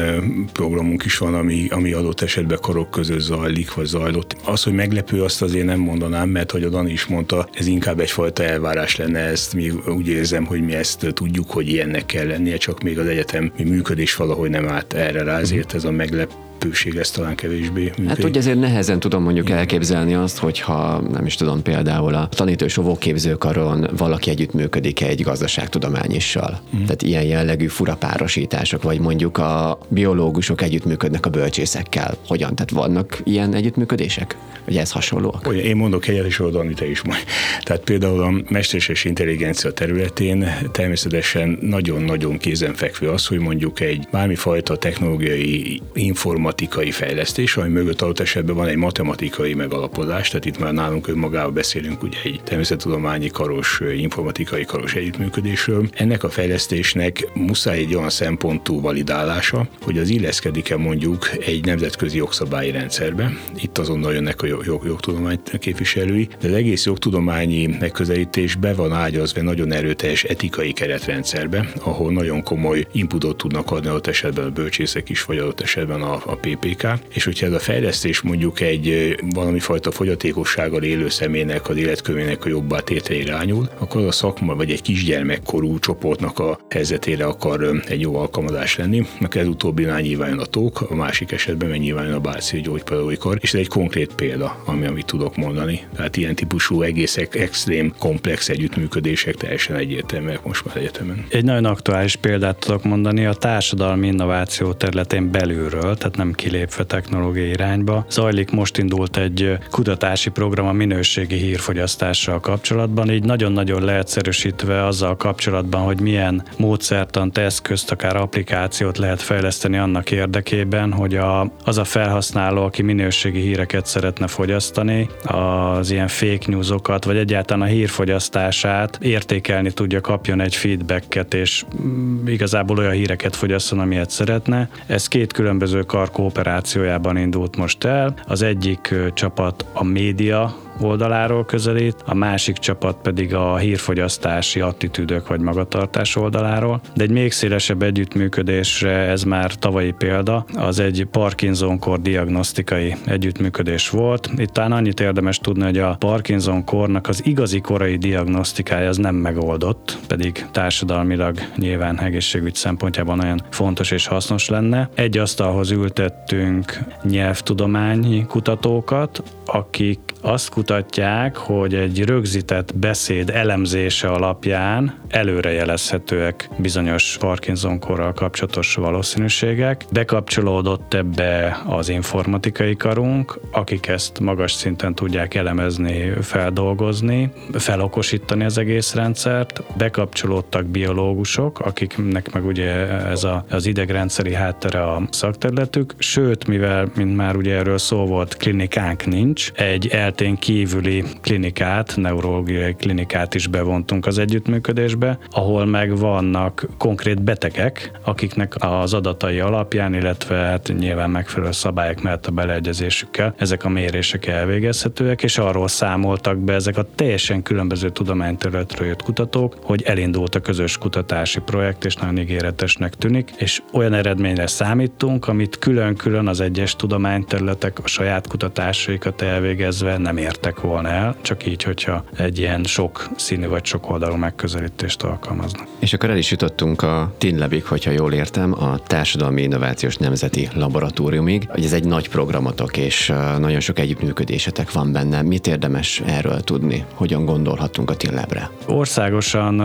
programunk 0.52 1.04
is 1.04 1.18
van, 1.18 1.34
ami, 1.34 1.66
ami 1.68 1.92
adott 1.92 2.20
esetben 2.20 2.58
karok 2.60 2.90
között 2.90 3.20
zajlik, 3.20 3.74
vagy 3.74 3.86
zajlott. 3.86 4.36
Az, 4.44 4.62
hogy 4.62 4.72
meglepő, 4.72 5.22
azt 5.22 5.42
azért 5.42 5.66
nem 5.66 5.78
mondanám, 5.78 6.28
mert 6.28 6.50
hogy 6.50 6.62
a 6.62 6.68
Dani 6.68 6.92
is 6.92 7.06
mondta, 7.06 7.48
ez 7.52 7.66
inkább 7.66 8.00
egyfajta 8.00 8.42
elvárás 8.42 8.96
lenne, 8.96 9.18
ezt 9.18 9.54
mi 9.54 9.70
úgy 9.70 10.08
érzem, 10.08 10.44
hogy 10.44 10.60
mi 10.60 10.74
ezt 10.74 11.12
tudjuk, 11.14 11.50
hogy 11.50 11.68
ilyennek 11.68 12.06
kell 12.06 12.26
lennie, 12.26 12.56
csak 12.56 12.82
még 12.82 12.98
az 12.98 13.06
egyetem 13.06 13.52
működés 13.64 14.16
valahogy 14.16 14.50
nem 14.50 14.68
állt 14.68 14.92
erre 14.92 15.22
rá, 15.22 15.38
ezért 15.38 15.74
ez 15.74 15.84
a 15.84 15.90
meglepő 15.90 16.34
lehetőség, 16.60 16.96
ez 16.96 17.10
talán 17.10 17.34
kevésbé 17.34 17.82
működik. 17.82 18.08
Hát 18.08 18.22
hogy 18.22 18.36
azért 18.36 18.58
nehezen 18.58 19.00
tudom 19.00 19.22
mondjuk 19.22 19.50
elképzelni 19.50 20.14
azt, 20.14 20.38
hogyha 20.38 21.00
nem 21.00 21.26
is 21.26 21.34
tudom 21.34 21.62
például 21.62 22.14
a 22.14 22.28
tanító 22.28 22.64
és 22.64 22.76
óvóképzőkaron 22.76 23.88
valaki 23.96 24.30
együttműködik 24.30 25.02
egy 25.02 25.22
gazdaságtudományissal. 25.22 26.60
Mm. 26.76 26.80
Tehát 26.80 27.02
ilyen 27.02 27.22
jellegű 27.22 27.66
furapárosítások, 27.66 28.82
vagy 28.82 29.00
mondjuk 29.00 29.38
a 29.38 29.78
biológusok 29.88 30.62
együttműködnek 30.62 31.26
a 31.26 31.30
bölcsészekkel. 31.30 32.16
Hogyan? 32.26 32.54
Tehát 32.54 32.70
vannak 32.70 33.20
ilyen 33.24 33.54
együttműködések? 33.54 34.36
Vagy 34.64 34.76
ez 34.76 34.92
hasonlóak? 34.92 35.46
Olyan, 35.46 35.64
én 35.64 35.76
mondok 35.76 36.08
egyet, 36.08 36.26
és 36.26 36.40
oda 36.40 36.64
te 36.74 36.90
is 36.90 37.02
majd. 37.02 37.24
Tehát 37.62 37.82
például 37.82 38.22
a 38.22 38.32
mesterséges 38.48 39.04
intelligencia 39.04 39.72
területén 39.72 40.46
természetesen 40.72 41.58
nagyon-nagyon 41.60 42.38
kézenfekvő 42.38 43.08
az, 43.08 43.26
hogy 43.26 43.38
mondjuk 43.38 43.80
egy 43.80 44.06
bármifajta 44.10 44.76
technológiai 44.76 45.80
információ 45.94 46.49
informatikai 46.50 46.90
fejlesztés, 46.90 47.56
ami 47.56 47.68
mögött 47.68 48.00
adott 48.02 48.20
esetben 48.20 48.54
van 48.54 48.68
egy 48.68 48.76
matematikai 48.76 49.54
megalapozás, 49.54 50.28
tehát 50.28 50.44
itt 50.44 50.58
már 50.58 50.72
nálunk 50.72 51.08
önmagában 51.08 51.54
beszélünk 51.54 52.02
ugye 52.02 52.18
egy 52.24 52.40
természettudományi 52.44 53.28
karos, 53.28 53.80
informatikai 53.96 54.64
karos 54.64 54.94
együttműködésről. 54.94 55.88
Ennek 55.92 56.24
a 56.24 56.28
fejlesztésnek 56.28 57.28
muszáj 57.34 57.78
egy 57.78 57.94
olyan 57.94 58.10
szempontú 58.10 58.80
validálása, 58.80 59.68
hogy 59.82 59.98
az 59.98 60.08
illeszkedik-e 60.08 60.76
mondjuk 60.76 61.30
egy 61.46 61.64
nemzetközi 61.64 62.16
jogszabályi 62.16 62.70
rendszerbe. 62.70 63.32
Itt 63.56 63.78
azonnal 63.78 64.12
jönnek 64.12 64.42
a 64.42 64.46
jog, 64.46 64.84
jogtudomány 64.84 65.40
képviselői, 65.58 66.28
de 66.40 66.48
az 66.48 66.54
egész 66.54 66.84
jogtudományi 66.86 67.66
megközelítés 67.80 68.54
be 68.54 68.74
van 68.74 68.92
ágyazva 68.92 69.42
nagyon 69.42 69.72
erőteljes 69.72 70.24
etikai 70.24 70.72
keretrendszerbe, 70.72 71.72
ahol 71.82 72.12
nagyon 72.12 72.42
komoly 72.42 72.86
inputot 72.92 73.36
tudnak 73.36 73.70
adni 73.70 73.88
adott 73.88 74.06
esetben 74.06 74.44
a 74.44 74.50
bölcsészek 74.50 75.08
is, 75.08 75.24
vagy 75.24 75.38
adott 75.38 75.60
esetben 75.60 76.02
a, 76.02 76.22
a 76.26 76.39
PPK, 76.40 76.86
és 77.08 77.24
hogyha 77.24 77.46
ez 77.46 77.52
a 77.52 77.58
fejlesztés 77.58 78.20
mondjuk 78.20 78.60
egy 78.60 79.16
valami 79.34 79.58
fajta 79.58 79.90
fogyatékossággal 79.90 80.82
élő 80.82 81.08
személynek 81.08 81.68
az 81.68 81.76
életkövének 81.76 82.44
a 82.44 82.48
jobbá 82.48 82.78
tétre 82.78 83.14
irányul, 83.14 83.68
akkor 83.78 84.02
a 84.06 84.12
szakma 84.12 84.54
vagy 84.54 84.70
egy 84.70 84.82
kisgyermekkorú 84.82 85.78
csoportnak 85.78 86.38
a 86.38 86.58
helyzetére 86.70 87.24
akar 87.24 87.82
egy 87.86 88.00
jó 88.00 88.16
alkalmazás 88.16 88.76
lenni, 88.76 89.06
mert 89.20 89.36
ez 89.36 89.46
utóbbi 89.46 89.84
nyilván 90.00 90.38
a 90.38 90.44
tók, 90.44 90.80
a 90.80 90.94
másik 90.94 91.32
esetben 91.32 91.68
meg 91.68 91.78
nyilván 91.78 92.12
a 92.12 92.20
báci 92.20 92.60
gyógypedagógiai 92.60 93.16
kar, 93.16 93.38
és 93.40 93.54
ez 93.54 93.60
egy 93.60 93.68
konkrét 93.68 94.14
példa, 94.14 94.62
ami, 94.64 94.86
amit 94.86 95.06
tudok 95.06 95.36
mondani. 95.36 95.80
Tehát 95.96 96.16
ilyen 96.16 96.34
típusú 96.34 96.82
egészek, 96.82 97.34
extrém, 97.34 97.92
komplex 97.98 98.48
együttműködések 98.48 99.34
teljesen 99.34 99.76
egyértelműek 99.76 100.44
most 100.44 100.64
már 100.64 100.76
egyetemen. 100.76 101.26
Egy 101.28 101.44
nagyon 101.44 101.64
aktuális 101.64 102.16
példát 102.16 102.58
tudok 102.58 102.84
mondani 102.84 103.26
a 103.26 103.32
társadalmi 103.32 104.06
innováció 104.06 104.72
területén 104.72 105.30
belülről, 105.30 105.96
tehát 105.96 106.16
nem 106.16 106.29
kilépve 106.32 106.84
technológiai 106.84 107.48
irányba. 107.48 108.04
Zajlik, 108.10 108.50
most 108.50 108.78
indult 108.78 109.16
egy 109.16 109.58
kutatási 109.70 110.30
program 110.30 110.66
a 110.66 110.72
minőségi 110.72 111.36
hírfogyasztással 111.36 112.40
kapcsolatban, 112.40 113.10
így 113.10 113.24
nagyon-nagyon 113.24 113.84
leegyszerűsítve 113.84 114.86
azzal 114.86 115.16
kapcsolatban, 115.16 115.80
hogy 115.80 116.00
milyen 116.00 116.42
módszertant, 116.58 117.38
eszközt, 117.38 117.90
akár 117.90 118.16
applikációt 118.16 118.98
lehet 118.98 119.22
fejleszteni 119.22 119.76
annak 119.76 120.10
érdekében, 120.10 120.92
hogy 120.92 121.16
a, 121.16 121.52
az 121.64 121.78
a 121.78 121.84
felhasználó, 121.84 122.64
aki 122.64 122.82
minőségi 122.82 123.40
híreket 123.40 123.86
szeretne 123.86 124.26
fogyasztani, 124.26 125.08
az 125.24 125.90
ilyen 125.90 126.08
fake 126.08 126.46
newsokat, 126.46 127.04
vagy 127.04 127.16
egyáltalán 127.16 127.68
a 127.68 127.70
hírfogyasztását 127.70 128.98
értékelni 129.02 129.72
tudja, 129.72 130.00
kapjon 130.00 130.40
egy 130.40 130.54
feedbacket, 130.56 131.34
és 131.34 131.64
mm, 131.82 132.26
igazából 132.26 132.78
olyan 132.78 132.92
híreket 132.92 133.36
fogyasszon, 133.36 133.78
amilyet 133.78 134.10
szeretne. 134.10 134.68
Ez 134.86 135.08
két 135.08 135.32
különböző 135.32 135.82
kar 135.82 136.09
kooperációjában 136.10 137.16
indult 137.16 137.56
most 137.56 137.84
el. 137.84 138.14
Az 138.26 138.42
egyik 138.42 138.94
csapat 139.14 139.64
a 139.72 139.84
média 139.84 140.56
oldaláról 140.80 141.44
közelít, 141.44 141.96
a 142.06 142.14
másik 142.14 142.56
csapat 142.56 142.96
pedig 143.02 143.34
a 143.34 143.56
hírfogyasztási 143.56 144.60
attitűdök 144.60 145.28
vagy 145.28 145.40
magatartás 145.40 146.16
oldaláról. 146.16 146.80
De 146.94 147.02
egy 147.02 147.10
még 147.10 147.32
szélesebb 147.32 147.82
együttműködésre 147.82 148.90
ez 148.90 149.22
már 149.22 149.54
tavalyi 149.54 149.90
példa, 149.90 150.44
az 150.54 150.78
egy 150.78 151.06
Parkinson-kor 151.10 152.00
diagnosztikai 152.00 152.96
együttműködés 153.06 153.90
volt. 153.90 154.30
Itt 154.36 154.48
talán 154.50 154.72
annyit 154.72 155.00
érdemes 155.00 155.38
tudni, 155.38 155.62
hogy 155.62 155.78
a 155.78 155.96
Parkinson-kornak 155.98 157.08
az 157.08 157.26
igazi 157.26 157.60
korai 157.60 157.96
diagnosztikája 157.96 158.88
az 158.88 158.96
nem 158.96 159.14
megoldott, 159.14 159.98
pedig 160.06 160.46
társadalmilag 160.52 161.38
nyilván 161.56 162.00
egészségügy 162.00 162.54
szempontjában 162.54 163.16
nagyon 163.16 163.40
fontos 163.50 163.90
és 163.90 164.06
hasznos 164.06 164.48
lenne. 164.48 164.88
Egy 164.94 165.18
asztalhoz 165.18 165.70
ültettünk 165.70 166.78
nyelvtudományi 167.02 168.26
kutatókat, 168.26 169.22
akik 169.46 169.98
azt 170.20 170.48
kutatják, 170.48 170.69
mutatják, 170.70 171.36
hogy 171.36 171.74
egy 171.74 172.04
rögzített 172.04 172.76
beszéd 172.76 173.30
elemzése 173.30 174.08
alapján 174.08 174.94
előrejelezhetőek 175.08 176.50
bizonyos 176.58 177.16
Parkinson-korral 177.20 178.12
kapcsolatos 178.12 178.74
valószínűségek. 178.74 179.84
Bekapcsolódott 179.92 180.94
ebbe 180.94 181.60
az 181.66 181.88
informatikai 181.88 182.76
karunk, 182.76 183.40
akik 183.52 183.86
ezt 183.86 184.20
magas 184.20 184.52
szinten 184.52 184.94
tudják 184.94 185.34
elemezni, 185.34 186.12
feldolgozni, 186.22 187.32
felokosítani 187.52 188.44
az 188.44 188.58
egész 188.58 188.94
rendszert. 188.94 189.62
Bekapcsolódtak 189.76 190.66
biológusok, 190.66 191.60
akiknek 191.60 192.32
meg 192.32 192.44
ugye 192.44 192.72
ez 192.88 193.24
a, 193.24 193.44
az 193.50 193.66
idegrendszeri 193.66 194.34
háttere 194.34 194.82
a 194.82 195.02
szakterületük, 195.10 195.94
sőt, 195.98 196.46
mivel, 196.46 196.90
mint 196.96 197.16
már 197.16 197.36
ugye 197.36 197.54
erről 197.54 197.78
szó 197.78 198.06
volt, 198.06 198.36
klinikánk 198.36 199.06
nincs, 199.06 199.50
egy 199.52 199.86
eltén 199.88 200.36
kívüli 200.60 201.04
klinikát, 201.20 201.96
neurológiai 201.96 202.74
klinikát 202.74 203.34
is 203.34 203.46
bevontunk 203.46 204.06
az 204.06 204.18
együttműködésbe, 204.18 205.18
ahol 205.30 205.64
meg 205.64 205.96
vannak 205.96 206.66
konkrét 206.78 207.22
betegek, 207.22 207.90
akiknek 208.04 208.54
az 208.58 208.94
adatai 208.94 209.38
alapján, 209.38 209.94
illetve 209.94 210.36
hát 210.36 210.72
nyilván 210.78 211.10
megfelelő 211.10 211.52
szabályok 211.52 212.02
mellett 212.02 212.26
a 212.26 212.30
beleegyezésükkel 212.30 213.34
ezek 213.36 213.64
a 213.64 213.68
mérések 213.68 214.26
elvégezhetőek, 214.26 215.22
és 215.22 215.38
arról 215.38 215.68
számoltak 215.68 216.38
be 216.38 216.52
ezek 216.52 216.76
a 216.76 216.86
teljesen 216.94 217.42
különböző 217.42 217.90
tudományterületről 217.90 218.88
jött 218.88 219.02
kutatók, 219.02 219.56
hogy 219.62 219.82
elindult 219.82 220.34
a 220.34 220.40
közös 220.40 220.78
kutatási 220.78 221.40
projekt, 221.40 221.84
és 221.84 221.94
nagyon 221.94 222.18
ígéretesnek 222.18 222.94
tűnik, 222.94 223.30
és 223.36 223.62
olyan 223.72 223.92
eredményre 223.92 224.46
számítunk, 224.46 225.28
amit 225.28 225.58
külön-külön 225.58 226.26
az 226.26 226.40
egyes 226.40 226.76
tudományterületek 226.76 227.78
a 227.78 227.86
saját 227.86 228.28
kutatásaikat 228.28 229.22
elvégezve 229.22 229.98
nem 229.98 230.16
értek 230.16 230.49
volna 230.58 230.88
el, 230.88 231.16
csak 231.22 231.46
így, 231.46 231.62
hogyha 231.62 232.04
egy 232.16 232.38
ilyen 232.38 232.62
sok 232.64 233.08
színű 233.16 233.46
vagy 233.46 233.64
sok 233.64 233.90
oldalú 233.90 234.14
megközelítést 234.16 235.02
alkalmaznak. 235.02 235.66
És 235.78 235.92
akkor 235.92 236.10
el 236.10 236.16
is 236.16 236.30
jutottunk 236.30 236.82
a 236.82 237.14
TINLABig, 237.18 237.64
hogyha 237.64 237.90
jól 237.90 238.12
értem, 238.12 238.52
a 238.62 238.78
Társadalmi 238.78 239.42
Innovációs 239.42 239.96
Nemzeti 239.96 240.48
Laboratóriumig, 240.54 241.48
hogy 241.48 241.64
ez 241.64 241.72
egy 241.72 241.84
nagy 241.84 242.08
programotok, 242.08 242.76
és 242.76 243.12
nagyon 243.38 243.60
sok 243.60 243.78
együttműködésetek 243.78 244.72
van 244.72 244.92
benne. 244.92 245.22
Mit 245.22 245.46
érdemes 245.46 246.02
erről 246.06 246.40
tudni? 246.40 246.84
Hogyan 246.94 247.24
gondolhatunk 247.24 247.90
a 247.90 247.96
TINLABre? 247.96 248.50
Országosan 248.66 249.62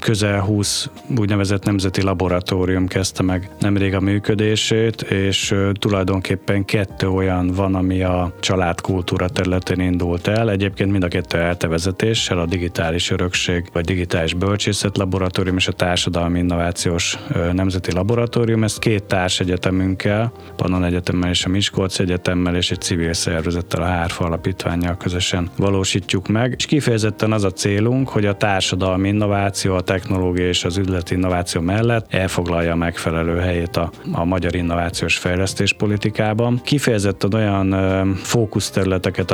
közel 0.00 0.40
20 0.40 0.90
úgynevezett 1.18 1.64
nemzeti 1.64 2.02
laboratórium 2.02 2.86
kezdte 2.86 3.22
meg 3.22 3.50
nemrég 3.60 3.94
a 3.94 4.00
működését, 4.00 5.02
és 5.02 5.54
tulajdonképpen 5.72 6.64
kettő 6.64 7.08
olyan 7.08 7.46
van, 7.46 7.74
ami 7.74 8.02
a 8.02 8.32
családkultúra 8.40 9.28
területén 9.28 9.80
indult 10.02 10.26
el. 10.26 10.50
Egyébként 10.50 10.90
mind 10.90 11.04
a 11.04 11.08
kettő 11.08 11.38
eltevezetéssel, 11.38 12.38
a 12.38 12.46
digitális 12.46 13.10
örökség 13.10 13.68
vagy 13.72 13.84
digitális 13.84 14.34
bölcsészet 14.34 14.96
laboratórium 14.96 15.56
és 15.56 15.68
a 15.68 15.72
társadalmi 15.72 16.38
innovációs 16.38 17.18
nemzeti 17.52 17.92
laboratórium. 17.92 18.64
Ezt 18.64 18.78
két 18.78 19.04
társegyetemünkkel, 19.04 20.32
Pannon 20.56 20.84
Egyetemmel 20.84 21.30
és 21.30 21.44
a 21.44 21.48
Miskolc 21.48 21.98
Egyetemmel 21.98 22.56
és 22.56 22.70
egy 22.70 22.80
civil 22.80 23.12
szervezettel, 23.12 23.82
a 23.82 23.86
Hárfa 23.86 24.24
Alapítványjal 24.24 24.96
közösen 24.96 25.50
valósítjuk 25.56 26.28
meg. 26.28 26.54
És 26.56 26.66
kifejezetten 26.66 27.32
az 27.32 27.44
a 27.44 27.50
célunk, 27.50 28.08
hogy 28.08 28.26
a 28.26 28.34
társadalmi 28.34 29.08
innováció, 29.08 29.74
a 29.74 29.80
technológia 29.80 30.48
és 30.48 30.64
az 30.64 30.76
üzleti 30.76 31.14
innováció 31.14 31.60
mellett 31.60 32.14
elfoglalja 32.14 32.72
a 32.72 32.76
megfelelő 32.76 33.36
helyét 33.36 33.76
a, 33.76 33.90
a 34.12 34.24
magyar 34.24 34.54
innovációs 34.54 35.16
fejlesztés 35.18 35.72
politikában. 35.72 36.60
Kifejezetten 36.64 37.34
olyan 37.34 38.14
fókuszterületeket 38.14 39.30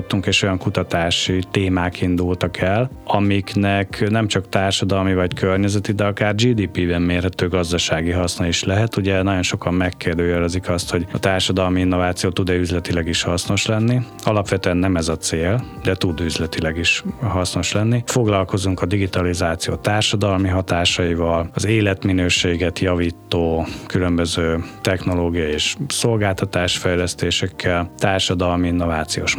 azonosítottunk, 0.00 0.26
és 0.26 0.42
olyan 0.42 0.58
kutatási 0.58 1.42
témák 1.50 2.00
indultak 2.00 2.58
el, 2.58 2.90
amiknek 3.04 4.10
nem 4.10 4.26
csak 4.26 4.48
társadalmi 4.48 5.14
vagy 5.14 5.34
környezeti, 5.34 5.92
de 5.92 6.04
akár 6.04 6.34
GDP-ben 6.34 7.02
mérhető 7.02 7.48
gazdasági 7.48 8.10
haszna 8.10 8.46
is 8.46 8.64
lehet. 8.64 8.96
Ugye 8.96 9.22
nagyon 9.22 9.42
sokan 9.42 9.74
megkérdőjelezik 9.74 10.68
azt, 10.68 10.90
hogy 10.90 11.06
a 11.12 11.18
társadalmi 11.18 11.80
innováció 11.80 12.30
tud-e 12.30 12.54
üzletileg 12.54 13.08
is 13.08 13.22
hasznos 13.22 13.66
lenni. 13.66 14.00
Alapvetően 14.24 14.76
nem 14.76 14.96
ez 14.96 15.08
a 15.08 15.16
cél, 15.16 15.64
de 15.82 15.94
tud 15.94 16.20
üzletileg 16.20 16.76
is 16.76 17.04
hasznos 17.20 17.72
lenni. 17.72 18.02
Foglalkozunk 18.06 18.82
a 18.82 18.86
digitalizáció 18.86 19.74
társadalmi 19.74 20.48
hatásaival, 20.48 21.50
az 21.54 21.66
életminőséget 21.66 22.78
javító 22.78 23.66
különböző 23.86 24.64
technológiai 24.80 25.52
és 25.52 25.76
szolgáltatásfejlesztésekkel, 25.88 27.92
társadalmi 27.96 28.68
innovációs 28.68 29.36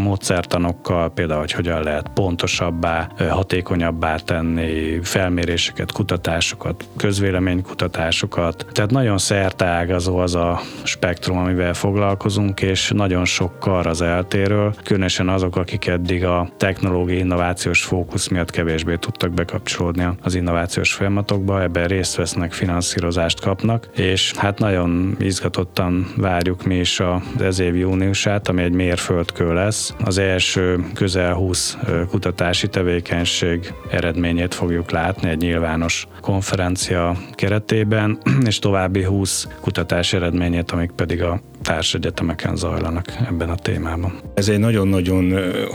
módszertanokkal, 0.58 1.10
például, 1.10 1.40
hogy 1.40 1.52
hogyan 1.52 1.84
lehet 1.84 2.10
pontosabbá, 2.14 3.10
hatékonyabbá 3.30 4.16
tenni 4.16 5.00
felméréseket, 5.04 5.92
kutatásokat, 5.92 6.86
közvéleménykutatásokat. 6.98 8.66
Tehát 8.72 8.92
nagyon 8.92 9.18
szerteágazó 9.18 10.18
az 10.18 10.36
a 10.36 10.62
spektrum, 10.84 11.38
amivel 11.38 11.74
foglalkozunk, 11.74 12.62
és 12.62 12.92
nagyon 12.96 13.26
sok 13.26 13.60
kar 13.60 13.88
az 13.88 14.02
eltéről, 14.02 14.74
különösen 14.84 15.30
azok, 15.30 15.56
akik 15.56 15.88
eddig 15.88 16.26
a 16.26 16.50
technológiai 16.58 17.20
innovációs 17.20 17.84
fókusz 17.84 18.28
miatt 18.28 18.52
kevésbé 18.52 18.96
tudtak 18.96 19.32
bekapcsolódni 19.32 20.08
az 20.22 20.36
innovációs 20.36 20.94
folyamatokba, 20.94 21.62
ebben 21.62 21.88
részt 21.88 22.16
vesznek, 22.16 22.52
finanszírozást 22.52 23.40
kapnak, 23.40 23.88
és 23.96 24.34
hát 24.38 24.60
nagyon 24.60 25.16
izgatottan 25.20 26.08
várjuk 26.18 26.64
mi 26.64 26.76
is 26.76 27.02
az 27.40 27.60
év 27.60 27.76
júniusát, 27.76 28.48
ami 28.48 28.62
egy 28.62 28.74
mérföldkő 28.74 29.54
lesz. 29.54 29.94
Az 30.04 30.18
első 30.42 30.86
közel 30.94 31.34
20 31.34 31.78
kutatási 32.10 32.68
tevékenység 32.68 33.74
eredményét 33.92 34.54
fogjuk 34.54 34.92
látni 34.92 35.30
egy 35.30 35.38
nyilvános 35.38 36.08
konferencia 36.22 37.18
keretében, 37.34 38.18
és 38.50 38.60
további 38.60 39.04
20 39.04 39.48
kutatási 39.60 40.16
eredményét, 40.16 40.72
amik 40.72 40.92
pedig 40.92 41.24
a 41.24 41.42
társegyetemeken 41.62 42.56
zajlanak 42.56 43.06
ebben 43.28 43.50
a 43.50 43.56
témában. 43.56 44.20
Ez 44.34 44.50
egy 44.50 44.60
nagyon-nagyon 44.60 45.34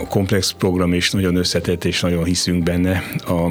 komplex 0.09 0.51
program, 0.51 0.93
és 0.93 1.11
nagyon 1.11 1.35
összetett, 1.35 1.85
és 1.85 2.01
nagyon 2.01 2.23
hiszünk 2.23 2.63
benne. 2.63 3.03
A 3.25 3.49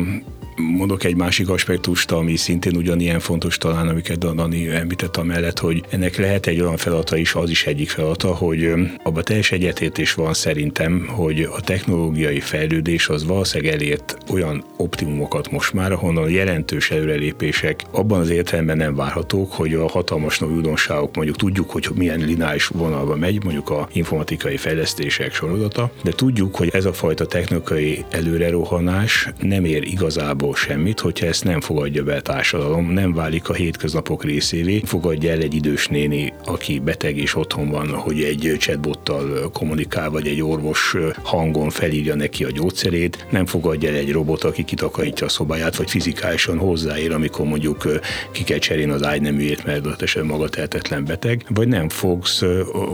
Mondok 0.57 1.05
egy 1.05 1.17
másik 1.17 1.49
aspektust, 1.49 2.11
ami 2.11 2.37
szintén 2.37 2.77
ugyanilyen 2.77 3.21
fontos 3.21 3.59
talán, 3.59 3.89
amiket 3.89 4.19
Dani 4.19 4.69
említett 4.69 5.25
mellett, 5.25 5.59
hogy 5.59 5.85
ennek 5.91 6.17
lehet 6.17 6.47
egy 6.47 6.61
olyan 6.61 6.77
feladata 6.77 7.17
is, 7.17 7.35
az 7.35 7.51
is 7.51 7.67
egyik 7.67 7.89
feladata, 7.89 8.35
hogy 8.35 8.73
abban 9.03 9.23
teljes 9.25 9.53
egyetértés 9.53 10.15
van 10.15 10.35
szerintem, 10.35 11.07
hogy 11.07 11.43
a 11.43 11.61
technológiai 11.61 12.41
fejlődés 12.41 13.09
az 13.09 13.27
valószínűleg 13.27 13.75
elért 13.75 14.17
olyan 14.31 14.65
optimumokat 14.77 15.51
most 15.51 15.73
már, 15.73 15.93
ahonnan 15.93 16.31
jelentős 16.31 16.91
előrelépések 16.91 17.83
abban 17.91 18.21
az 18.21 18.31
értelemben 18.31 18.77
nem 18.77 18.95
várhatók, 18.95 19.53
hogy 19.53 19.75
a 19.75 19.89
hatalmas 19.89 20.39
nagy 20.39 20.51
újdonságok 20.51 21.17
mondjuk 21.17 21.37
tudjuk, 21.37 21.71
hogy 21.71 21.89
milyen 21.95 22.21
lineáris 22.21 22.67
vonalba 22.67 23.17
megy, 23.17 23.45
mondjuk 23.45 23.71
a 23.71 23.89
informatikai 23.93 24.57
fejlesztések 24.57 25.35
sorozata, 25.35 25.91
de 26.03 26.11
tudjuk, 26.11 26.57
hogy 26.57 26.69
ez 26.73 26.85
a 26.85 26.93
fajta 26.93 27.27
technikai 27.27 28.05
előrerohanás 28.11 29.29
nem 29.41 29.65
ér 29.65 29.83
igazából 29.83 30.46
abból 30.47 30.59
semmit, 30.59 31.01
hogyha 31.01 31.27
ezt 31.27 31.45
nem 31.45 31.61
fogadja 31.61 32.03
be 32.03 32.15
a 32.15 32.21
társadalom, 32.21 32.91
nem 32.91 33.13
válik 33.15 33.49
a 33.49 33.55
hétköznapok 33.55 34.25
részévé, 34.25 34.83
fogadja 34.85 35.31
el 35.31 35.41
egy 35.41 35.55
idős 35.55 35.87
néni, 35.89 36.33
aki 36.45 36.79
beteg 36.79 37.17
és 37.17 37.37
otthon 37.37 37.71
van, 37.71 37.89
hogy 37.89 38.23
egy 38.23 38.57
chatbottal 38.59 39.51
kommunikál, 39.53 40.11
vagy 40.11 40.27
egy 40.27 40.43
orvos 40.43 40.97
hangon 41.23 41.71
felírja 41.71 42.15
neki 42.15 42.45
a 42.45 42.51
gyógyszerét, 42.51 43.27
nem 43.31 43.47
fogadja 43.47 43.89
el 43.89 43.95
egy 43.95 44.13
robot, 44.13 44.45
aki 44.45 44.65
kitakarítja 44.65 45.27
a 45.27 45.29
szobáját, 45.29 45.77
vagy 45.77 45.91
fizikálisan 45.91 46.59
hozzáér, 46.59 47.13
amikor 47.13 47.47
mondjuk 47.47 48.01
ki 48.33 48.45
kell 48.45 48.59
cserélni 48.59 48.93
az 48.93 49.05
ágyneműjét, 49.05 49.65
mert 49.65 49.87
adott 49.87 50.23
maga 50.23 50.49
tehetetlen 50.49 51.05
beteg, 51.05 51.45
vagy 51.49 51.69
nem 51.69 51.89
fogsz 51.89 52.43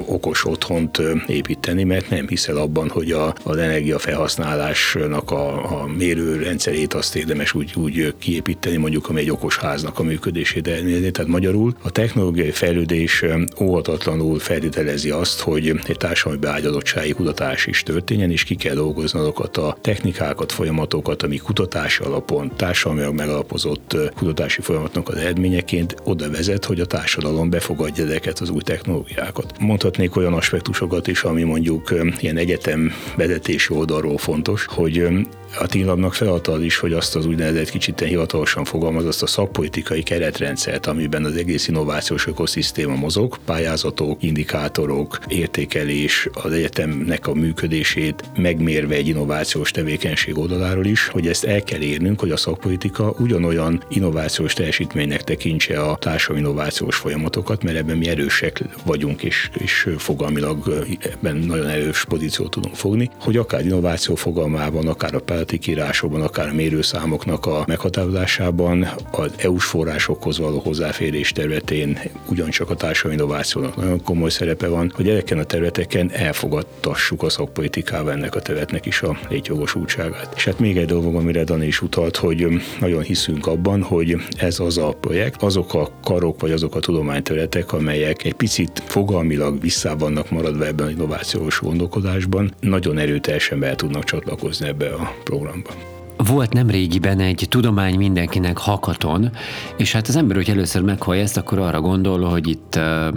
okos 0.06 0.44
otthont 0.44 1.02
építeni, 1.26 1.84
mert 1.84 2.10
nem 2.10 2.28
hiszel 2.28 2.56
abban, 2.56 2.88
hogy 2.88 3.10
a, 3.10 3.34
az 3.42 3.56
energiafelhasználásnak 3.56 5.30
a, 5.30 5.80
a 5.82 5.86
mérőrendszerét 5.86 6.94
azt 6.94 7.16
érdemes 7.16 7.41
érdemes 7.42 7.74
úgy, 7.76 7.82
úgy 7.82 8.14
kiépíteni, 8.18 8.76
mondjuk 8.76 9.08
ami 9.08 9.20
egy 9.20 9.30
okos 9.30 9.56
háznak 9.56 9.98
a 9.98 10.02
működését 10.02 10.68
elnézni. 10.68 11.10
Tehát 11.10 11.30
magyarul 11.30 11.74
a 11.82 11.90
technológiai 11.90 12.50
fejlődés 12.50 13.24
óhatatlanul 13.60 14.38
feltételezi 14.38 15.10
azt, 15.10 15.40
hogy 15.40 15.80
egy 15.86 15.96
társadalmi 15.96 16.40
beágyazottsági 16.40 17.12
kutatás 17.12 17.66
is 17.66 17.82
történjen, 17.82 18.30
és 18.30 18.44
ki 18.44 18.54
kell 18.54 18.74
dolgozni 18.74 19.18
azokat 19.18 19.56
a 19.56 19.76
technikákat, 19.80 20.52
folyamatokat, 20.52 21.22
ami 21.22 21.36
kutatási 21.36 22.02
alapon, 22.02 22.52
társadalmilag 22.56 23.14
megalapozott 23.14 23.96
kutatási 24.16 24.60
folyamatnak 24.60 25.08
az 25.08 25.16
eredményeként 25.16 25.94
oda 26.04 26.30
vezet, 26.30 26.64
hogy 26.64 26.80
a 26.80 26.86
társadalom 26.86 27.50
befogadja 27.50 28.04
ezeket 28.04 28.38
az 28.38 28.50
új 28.50 28.60
technológiákat. 28.60 29.54
Mondhatnék 29.58 30.16
olyan 30.16 30.32
aspektusokat 30.32 31.06
is, 31.06 31.22
ami 31.22 31.42
mondjuk 31.42 31.94
ilyen 32.20 32.36
egyetem 32.36 32.92
vezetési 33.16 33.74
oldalról 33.74 34.18
fontos, 34.18 34.64
hogy 34.64 35.08
a 35.58 35.66
Tínlabnak 35.66 36.14
feladta 36.14 36.52
az 36.52 36.62
is, 36.62 36.78
hogy 36.78 36.92
azt 36.92 37.16
az 37.16 37.26
úgynevezett 37.26 37.70
kicsit 37.70 38.00
hivatalosan 38.00 38.64
fogalmaz, 38.64 39.04
azt 39.04 39.22
a 39.22 39.26
szakpolitikai 39.26 40.02
keretrendszert, 40.02 40.86
amiben 40.86 41.24
az 41.24 41.36
egész 41.36 41.68
innovációs 41.68 42.26
ökoszisztéma 42.26 42.94
mozog, 42.94 43.38
pályázatok, 43.44 44.22
indikátorok, 44.22 45.18
értékelés, 45.28 46.28
az 46.32 46.52
egyetemnek 46.52 47.26
a 47.26 47.34
működését 47.34 48.24
megmérve 48.36 48.94
egy 48.94 49.08
innovációs 49.08 49.70
tevékenység 49.70 50.38
oldaláról 50.38 50.86
is, 50.86 51.06
hogy 51.08 51.26
ezt 51.26 51.44
el 51.44 51.62
kell 51.62 51.80
érnünk, 51.80 52.20
hogy 52.20 52.30
a 52.30 52.36
szakpolitika 52.36 53.14
ugyanolyan 53.18 53.82
innovációs 53.88 54.52
teljesítménynek 54.52 55.24
tekintse 55.24 55.80
a 55.80 55.96
társadalmi 55.96 56.42
innovációs 56.42 56.96
folyamatokat, 56.96 57.62
mert 57.62 57.76
ebben 57.76 57.96
mi 57.96 58.08
erősek 58.08 58.62
vagyunk, 58.84 59.22
és, 59.22 59.50
és 59.58 59.88
fogalmilag 59.98 60.86
ebben 61.00 61.36
nagyon 61.36 61.68
erős 61.68 62.04
pozíciót 62.04 62.50
tudunk 62.50 62.74
fogni, 62.74 63.10
hogy 63.20 63.36
akár 63.36 63.64
innováció 63.64 64.14
fogalmában, 64.14 64.88
akár 64.88 65.14
a 65.14 65.20
pályátikírásokban, 65.42 66.22
akár 66.22 66.48
a 66.48 66.52
mérőszámoknak 66.52 67.46
a 67.46 67.64
meghatározásában, 67.66 68.88
az 69.10 69.30
EU-s 69.36 69.64
forrásokhoz 69.64 70.38
való 70.38 70.58
hozzáférés 70.58 71.32
területén 71.32 71.98
ugyancsak 72.28 72.70
a 72.70 72.74
társadalmi 72.74 73.16
innovációnak 73.22 73.76
nagyon 73.76 74.02
komoly 74.02 74.30
szerepe 74.30 74.68
van, 74.68 74.92
hogy 74.94 75.08
ezeken 75.08 75.38
a 75.38 75.44
területeken 75.44 76.10
elfogadtassuk 76.12 77.22
a 77.22 77.28
szakpolitikával 77.28 78.12
ennek 78.12 78.34
a 78.34 78.40
területnek 78.40 78.86
is 78.86 79.02
a 79.02 79.18
létjogosultságát. 79.28 80.32
És 80.36 80.44
hát 80.44 80.58
még 80.58 80.76
egy 80.76 80.86
dolog, 80.86 81.14
amire 81.14 81.44
Dani 81.44 81.66
is 81.66 81.82
utalt, 81.82 82.16
hogy 82.16 82.46
nagyon 82.80 83.02
hiszünk 83.02 83.46
abban, 83.46 83.82
hogy 83.82 84.16
ez 84.36 84.60
az 84.60 84.78
a 84.78 84.96
projekt, 85.00 85.42
azok 85.42 85.74
a 85.74 85.90
karok 86.02 86.40
vagy 86.40 86.52
azok 86.52 86.74
a 86.74 86.80
tudományterületek, 86.80 87.72
amelyek 87.72 88.24
egy 88.24 88.34
picit 88.34 88.82
fogalmilag 88.86 89.60
vissza 89.60 89.96
vannak 89.96 90.30
maradva 90.30 90.66
ebben 90.66 90.86
a 90.86 90.90
innovációs 90.90 91.60
gondolkodásban, 91.60 92.54
nagyon 92.60 92.98
erőteljesen 92.98 93.58
be 93.58 93.74
tudnak 93.74 94.04
csatlakozni 94.04 94.66
ebbe 94.66 94.88
a 94.94 95.14
Go 95.32 95.38
Rambam. 95.40 95.91
Volt 96.26 96.52
nem 96.52 96.70
régiben 96.70 97.20
egy 97.20 97.46
tudomány 97.48 97.96
mindenkinek 97.96 98.58
hakaton, 98.58 99.30
és 99.76 99.92
hát 99.92 100.08
az 100.08 100.16
ember, 100.16 100.36
hogy 100.36 100.50
először 100.50 100.82
meghallja 100.82 101.22
ezt, 101.22 101.36
akkor 101.36 101.58
arra 101.58 101.80
gondol, 101.80 102.22
hogy 102.22 102.48
itt 102.48 102.74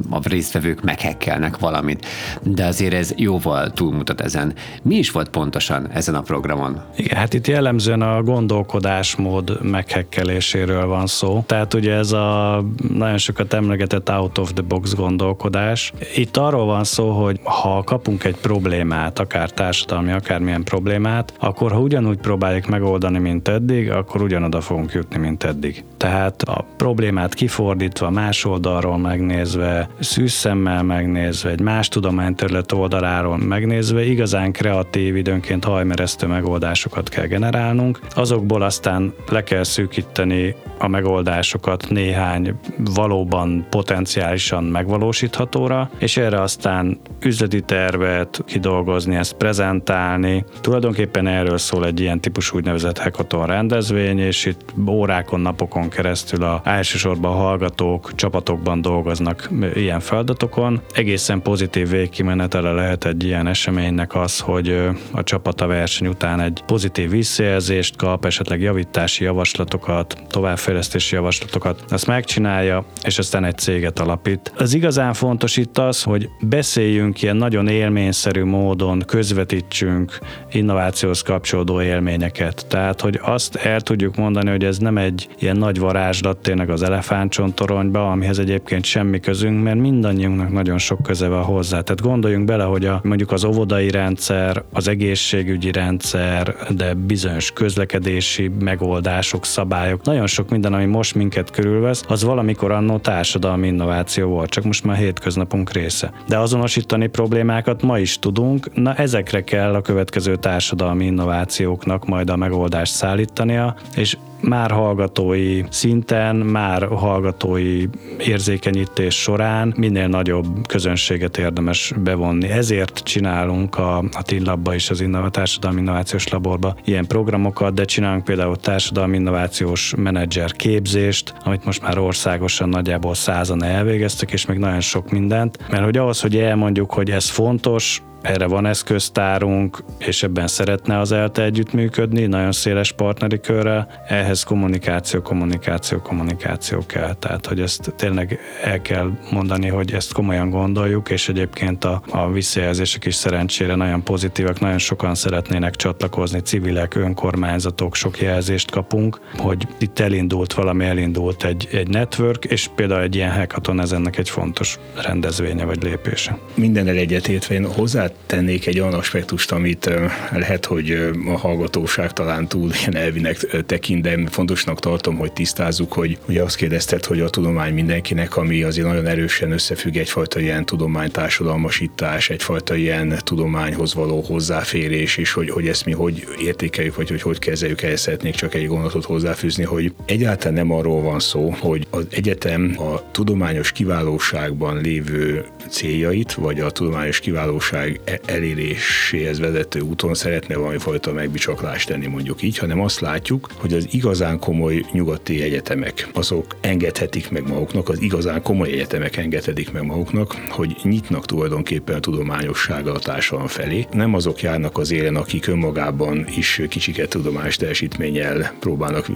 a 0.10 0.20
résztvevők 0.24 0.84
meghekkelnek 0.84 1.58
valamit. 1.60 2.06
De 2.44 2.66
azért 2.66 2.94
ez 2.94 3.14
jóval 3.16 3.72
túlmutat 3.72 4.22
ezen. 4.22 4.54
Mi 4.82 4.96
is 4.96 5.12
volt 5.12 5.30
pontosan 5.30 5.88
ezen 5.92 6.16
a 6.16 6.22
programon? 6.22 6.82
Igen, 6.96 7.18
hát 7.18 7.34
itt 7.34 7.48
jellemzően 7.48 8.02
a 8.02 8.24
gondolkodásmód 8.24 9.62
meghekkeléséről 9.62 10.86
van 10.86 11.08
szó. 11.08 11.44
Tehát 11.46 11.74
ugye 11.74 11.94
ez 11.94 12.12
a 12.12 12.64
nagyon 12.94 13.18
sokat 13.18 13.54
emlegetett 13.54 14.10
out 14.10 14.38
of 14.38 14.54
the 14.54 14.64
box 14.64 14.96
gondolkodás. 14.96 15.94
Itt 16.16 16.38
arról 16.38 16.66
van 16.66 16.84
szó, 16.84 17.10
hogy 17.10 17.40
ha 17.44 17.84
kapunk 17.84 18.24
egy 18.24 18.36
problémát, 18.36 19.20
akár 19.20 19.52
társadalmi, 19.52 20.12
akármilyen 20.12 20.64
problémát, 20.64 21.34
akkor 21.40 21.72
ha 21.72 21.80
ugyanúgy 21.80 22.18
próbáljuk 22.18 22.68
meg 22.68 22.84
megoldani, 22.96 23.30
mint 23.30 23.48
eddig, 23.48 23.92
akkor 23.92 24.22
ugyanoda 24.22 24.62
fogunk 24.62 24.92
jutni, 24.92 25.18
mint 25.18 25.44
eddig. 25.44 25.84
Tehát 25.98 26.42
a 26.42 26.66
problémát 26.78 27.34
kifordítva, 27.34 28.10
más 28.10 28.46
oldalról 28.46 28.98
megnézve, 28.98 29.90
szűz 30.00 30.32
szemmel 30.32 30.84
megnézve, 30.84 31.50
egy 31.50 31.60
más 31.60 31.88
tudományterület 31.88 32.72
oldaláról 32.72 33.38
megnézve, 33.38 34.06
igazán 34.06 34.52
kreatív, 34.52 35.16
időnként 35.16 35.64
hajmeresztő 35.64 36.28
megoldásokat 36.28 37.10
kell 37.10 37.26
generálnunk. 37.26 38.00
Azokból 38.10 38.62
aztán 38.62 39.14
le 39.30 39.44
kell 39.44 39.64
szűkíteni 39.64 40.56
a 40.78 40.88
megoldásokat 40.88 41.90
néhány 41.90 42.54
valóban 42.78 43.66
potenciálisan 43.70 44.64
megvalósíthatóra, 44.64 45.90
és 45.98 46.18
erre 46.18 46.42
aztán 46.42 47.00
üzleti 47.22 47.62
tervet 47.62 48.44
kidolgozni, 48.46 49.16
ezt 49.16 49.34
prezentálni. 49.34 50.46
Tulajdonképpen 50.62 51.28
erről 51.28 51.58
szól 51.58 51.86
egy 51.86 52.00
ilyen 52.00 52.20
típusú 52.20 52.58
úgynevezett 52.58 52.75
hackathon 52.84 53.46
rendezvény, 53.46 54.20
és 54.20 54.46
itt 54.46 54.74
órákon, 54.88 55.40
napokon 55.40 55.90
keresztül 55.90 56.44
a 56.44 56.62
elsősorban 56.64 57.36
hallgatók 57.36 58.16
csapatokban 58.16 58.82
dolgoznak 58.82 59.50
ilyen 59.74 60.00
feladatokon. 60.00 60.82
Egészen 60.94 61.42
pozitív 61.42 61.90
végkimenetele 61.90 62.72
lehet 62.72 63.06
egy 63.06 63.24
ilyen 63.24 63.48
eseménynek 63.48 64.16
az, 64.16 64.40
hogy 64.40 64.90
a 65.12 65.24
csapat 65.24 65.62
a 65.62 65.68
verseny 65.68 66.08
után 66.08 66.40
egy 66.40 66.64
pozitív 66.66 67.10
visszajelzést 67.10 67.96
kap, 67.96 68.26
esetleg 68.26 68.62
javítási 68.62 69.24
javaslatokat, 69.24 70.18
továbbfejlesztési 70.28 71.16
javaslatokat, 71.16 71.84
azt 71.90 72.08
megcsinálja, 72.08 72.86
és 73.04 73.18
aztán 73.18 73.44
egy 73.44 73.58
céget 73.58 74.00
alapít. 74.00 74.54
Az 74.58 74.74
igazán 74.74 75.14
fontos 75.14 75.58
itt 75.58 75.78
az, 75.78 76.04
hogy 76.04 76.30
beszéljünk 76.42 77.22
ilyen 77.22 77.36
nagyon 77.36 77.68
élményszerű 77.68 78.44
módon, 78.44 79.04
közvetítsünk 79.08 80.18
innovációhoz 80.52 81.22
kapcsolódó 81.22 81.82
élményeket. 81.82 82.65
Tehát, 82.68 83.02
hogy 83.02 83.20
azt 83.22 83.56
el 83.56 83.82
tudjuk 83.82 84.16
mondani, 84.16 84.50
hogy 84.50 84.64
ez 84.64 84.78
nem 84.78 84.98
egy 84.98 85.28
ilyen 85.40 85.58
nagy 85.58 85.80
varázslat 85.80 86.38
tényleg 86.38 86.70
az 86.70 86.84
elefántcsontoronyba, 86.84 88.12
amihez 88.12 88.40
egyébként 88.40 88.84
semmi 88.84 89.20
közünk, 89.20 89.64
mert 89.64 89.80
mindannyiunknak 89.80 90.52
nagyon 90.52 90.78
sok 90.78 91.04
köze 91.04 91.28
van 91.28 91.44
hozzá. 91.44 91.82
Tehát 91.82 92.02
gondoljunk 92.02 92.46
bele, 92.46 92.64
hogy 92.64 92.86
a, 92.86 93.00
mondjuk 93.04 93.32
az 93.32 93.44
óvodai 93.44 93.90
rendszer, 93.90 94.64
az 94.74 94.88
egészségügyi 94.88 95.72
rendszer, 95.72 96.56
de 96.70 96.94
bizonyos 96.94 97.52
közlekedési 97.52 98.52
megoldások, 98.60 99.46
szabályok, 99.46 100.04
nagyon 100.04 100.28
sok 100.28 100.50
minden, 100.50 100.74
ami 100.74 100.86
most 100.86 101.16
minket 101.16 101.52
körülvesz, 101.52 102.04
az 102.08 102.24
valamikor 102.24 102.72
annó 102.72 102.98
társadalmi 102.98 103.68
innováció 103.68 104.30
volt, 104.30 104.50
csak 104.50 104.64
most 104.64 104.84
már 104.84 104.98
hétköznapunk 104.98 105.72
része. 105.72 106.12
De 106.28 106.38
azonosítani 106.38 107.08
problémákat 107.08 107.82
ma 107.82 108.00
is 108.00 108.20
tudunk, 108.20 108.74
na 108.74 108.94
ezekre 108.94 109.44
kell 109.44 109.74
a 109.74 109.82
következő 109.82 110.36
társadalmi 110.36 111.06
innovációknak 111.06 112.06
majd 112.06 112.30
a 112.30 112.36
megoldást 112.56 112.94
szállítania, 112.94 113.76
és 113.96 114.18
már 114.42 114.72
hallgatói 114.72 115.64
szinten, 115.70 116.36
már 116.36 116.88
hallgatói 116.88 117.86
érzékenyítés 118.18 119.22
során 119.22 119.74
minél 119.78 120.08
nagyobb 120.08 120.68
közönséget 120.68 121.38
érdemes 121.38 121.94
bevonni. 122.04 122.50
Ezért 122.50 123.02
csinálunk 123.04 123.78
a, 123.78 123.98
a 123.98 124.22
TIN 124.22 124.52
is, 124.74 124.90
az 124.90 125.02
Innova, 125.02 125.30
Társadalmi 125.30 125.80
Innovációs 125.80 126.28
Laborba 126.28 126.76
ilyen 126.84 127.08
programokat, 127.08 127.74
de 127.74 127.86
csinálunk 127.86 128.24
például 128.24 128.56
társadalmi 128.56 129.18
innovációs 129.18 129.94
menedzser 129.98 130.52
képzést, 130.52 131.34
amit 131.44 131.66
most 131.66 131.82
már 131.82 131.98
országosan 131.98 132.70
nagyjából 132.70 133.14
százan 133.14 133.64
elvégeztek, 133.64 134.32
és 134.32 134.46
még 134.46 134.58
nagyon 134.58 134.82
sok 134.82 135.12
mindent, 135.12 135.58
mert 135.70 135.84
hogy 135.84 135.98
ahhoz, 135.98 136.22
hogy 136.22 136.36
elmondjuk, 136.36 136.92
hogy 136.92 137.12
ez 137.12 137.30
fontos, 137.30 138.02
erre 138.26 138.46
van 138.46 138.66
eszköztárunk, 138.66 139.84
és 139.98 140.24
ebben 140.24 140.48
szeretne 140.48 141.00
az 141.00 141.12
ELTE 141.12 141.44
együttműködni, 141.44 142.26
nagyon 142.26 142.52
széles 142.52 142.92
partneri 142.92 143.40
körrel, 143.40 143.88
ehhez 144.08 144.44
kommunikáció, 144.44 145.22
kommunikáció, 145.22 145.98
kommunikáció 145.98 146.86
kell. 146.86 147.14
Tehát, 147.14 147.46
hogy 147.46 147.60
ezt 147.60 147.94
tényleg 147.98 148.40
el 148.64 148.82
kell 148.82 149.12
mondani, 149.32 149.68
hogy 149.68 149.94
ezt 149.94 150.14
komolyan 150.14 150.50
gondoljuk, 150.50 151.10
és 151.10 151.30
egyébként 151.30 151.84
a, 151.84 152.02
a 152.10 152.32
visszajelzések 152.32 153.06
is 153.06 153.16
szerencsére 153.16 153.76
nagyon 153.76 154.04
pozitívak, 154.04 154.60
nagyon 154.60 154.78
sokan 154.78 155.16
szeretnének 155.16 155.76
csatlakozni, 155.76 156.40
civilek, 156.40 156.96
önkormányzatok, 156.96 157.96
sok 157.96 158.22
jelzést 158.22 158.72
kapunk, 158.72 159.20
hogy 159.38 159.68
itt 159.78 160.00
elindult 160.00 160.54
valami, 160.54 160.86
elindult 160.86 161.44
egy, 161.44 161.68
egy 161.72 161.88
network, 161.88 162.46
és 162.46 162.70
például 162.76 163.02
egy 163.02 163.16
ilyen 163.16 163.32
hackathon 163.32 163.80
ez 163.80 163.92
ennek 163.92 164.18
egy 164.18 164.30
fontos 164.30 164.80
rendezvénye 165.04 165.66
vagy 165.66 165.84
lépése. 165.84 166.38
Minden 166.54 166.88
egyetértve 166.88 167.56
én 167.56 167.74
hozzá 167.74 168.08
tennék 168.26 168.68
egy 168.68 168.80
olyan 168.80 168.94
aspektust, 168.94 169.52
amit 169.52 169.90
lehet, 170.32 170.66
hogy 170.66 171.14
a 171.28 171.38
hallgatóság 171.38 172.14
talán 172.14 172.48
túl 172.48 172.72
ilyen 172.80 173.04
elvinek 173.04 173.38
tekint, 173.66 174.02
de 174.02 174.20
fontosnak 174.30 174.80
tartom, 174.80 175.18
hogy 175.18 175.34
tisztázzuk, 175.34 175.94
hogy 175.94 176.18
ugye 176.28 176.44
azt 176.44 176.56
kérdezted, 176.56 177.06
hogy 177.06 177.20
a 177.20 177.30
tudomány 177.30 177.74
mindenkinek, 177.74 178.38
ami 178.38 178.64
azért 178.64 178.88
nagyon 178.88 179.08
erősen 179.08 179.52
összefügg 179.52 179.96
egyfajta 179.96 180.40
ilyen 180.40 180.66
tudománytársadalmasítás, 180.66 182.30
egyfajta 182.30 182.76
ilyen 182.76 183.20
tudományhoz 183.24 183.94
való 183.94 184.22
hozzáférés, 184.22 185.18
és 185.18 185.32
hogy, 185.32 185.50
hogy 185.50 185.68
ezt 185.68 185.86
mi 185.86 185.92
hogy 185.92 186.28
értékeljük, 186.40 186.96
vagy 186.96 187.10
hogy 187.10 187.22
hogy 187.22 187.40
kezeljük. 187.40 187.82
El, 187.82 187.96
szeretnék 187.96 188.36
csak 188.36 188.54
egy 188.54 188.68
gondolatot 188.68 189.06
hozzáfűzni, 189.06 189.64
hogy 189.64 189.94
egyáltalán 190.06 190.54
nem 190.54 190.72
arról 190.72 191.02
van 191.02 191.20
szó, 191.20 191.56
hogy 191.60 191.88
az 191.90 192.08
egyetem 192.10 192.76
a 192.78 193.12
tudományos 193.12 193.72
kiválóságban 193.72 194.82
lévő 194.82 195.46
céljait, 195.70 196.34
vagy 196.34 196.60
a 196.60 196.72
tudományos 196.72 197.20
kiválóság 197.20 198.00
eléréséhez 198.26 199.40
vezető 199.40 199.80
úton 199.80 200.14
szeretne 200.14 200.56
valami 200.56 200.78
fajta 200.78 201.14
megbicsaklást 201.14 201.88
tenni, 201.88 202.08
mondjuk 202.08 202.42
így, 202.42 202.58
hanem 202.58 202.82
azt 202.82 203.00
látjuk, 203.00 203.50
hogy 203.56 203.74
az 203.74 203.88
igazán 203.92 204.40
komoly 204.40 204.86
nyugati 204.92 205.42
egyetemek, 205.42 206.08
azok 206.14 206.56
engedhetik 206.62 207.30
meg 207.30 207.48
maguknak, 207.48 207.90
az 207.90 208.02
igazán 208.02 208.42
komoly 208.42 208.72
egyetemek 208.72 209.18
engedhetik 209.18 209.72
meg 209.72 209.86
maguknak, 209.86 210.36
hogy 210.50 210.76
nyitnak 210.84 211.26
tulajdonképpen 211.26 211.96
a 211.96 212.00
tudományossággal 212.00 212.96
a 212.96 213.00
társadalom 213.00 213.48
felé. 213.48 213.86
Nem 213.92 214.14
azok 214.14 214.42
járnak 214.42 214.78
az 214.78 214.92
élen, 214.92 215.16
akik 215.16 215.48
önmagában 215.48 216.28
is 216.38 216.62
kicsiket 216.70 217.10
tudományos 217.10 217.56
teljesítménnyel 217.56 218.54
próbálnak 218.60 219.08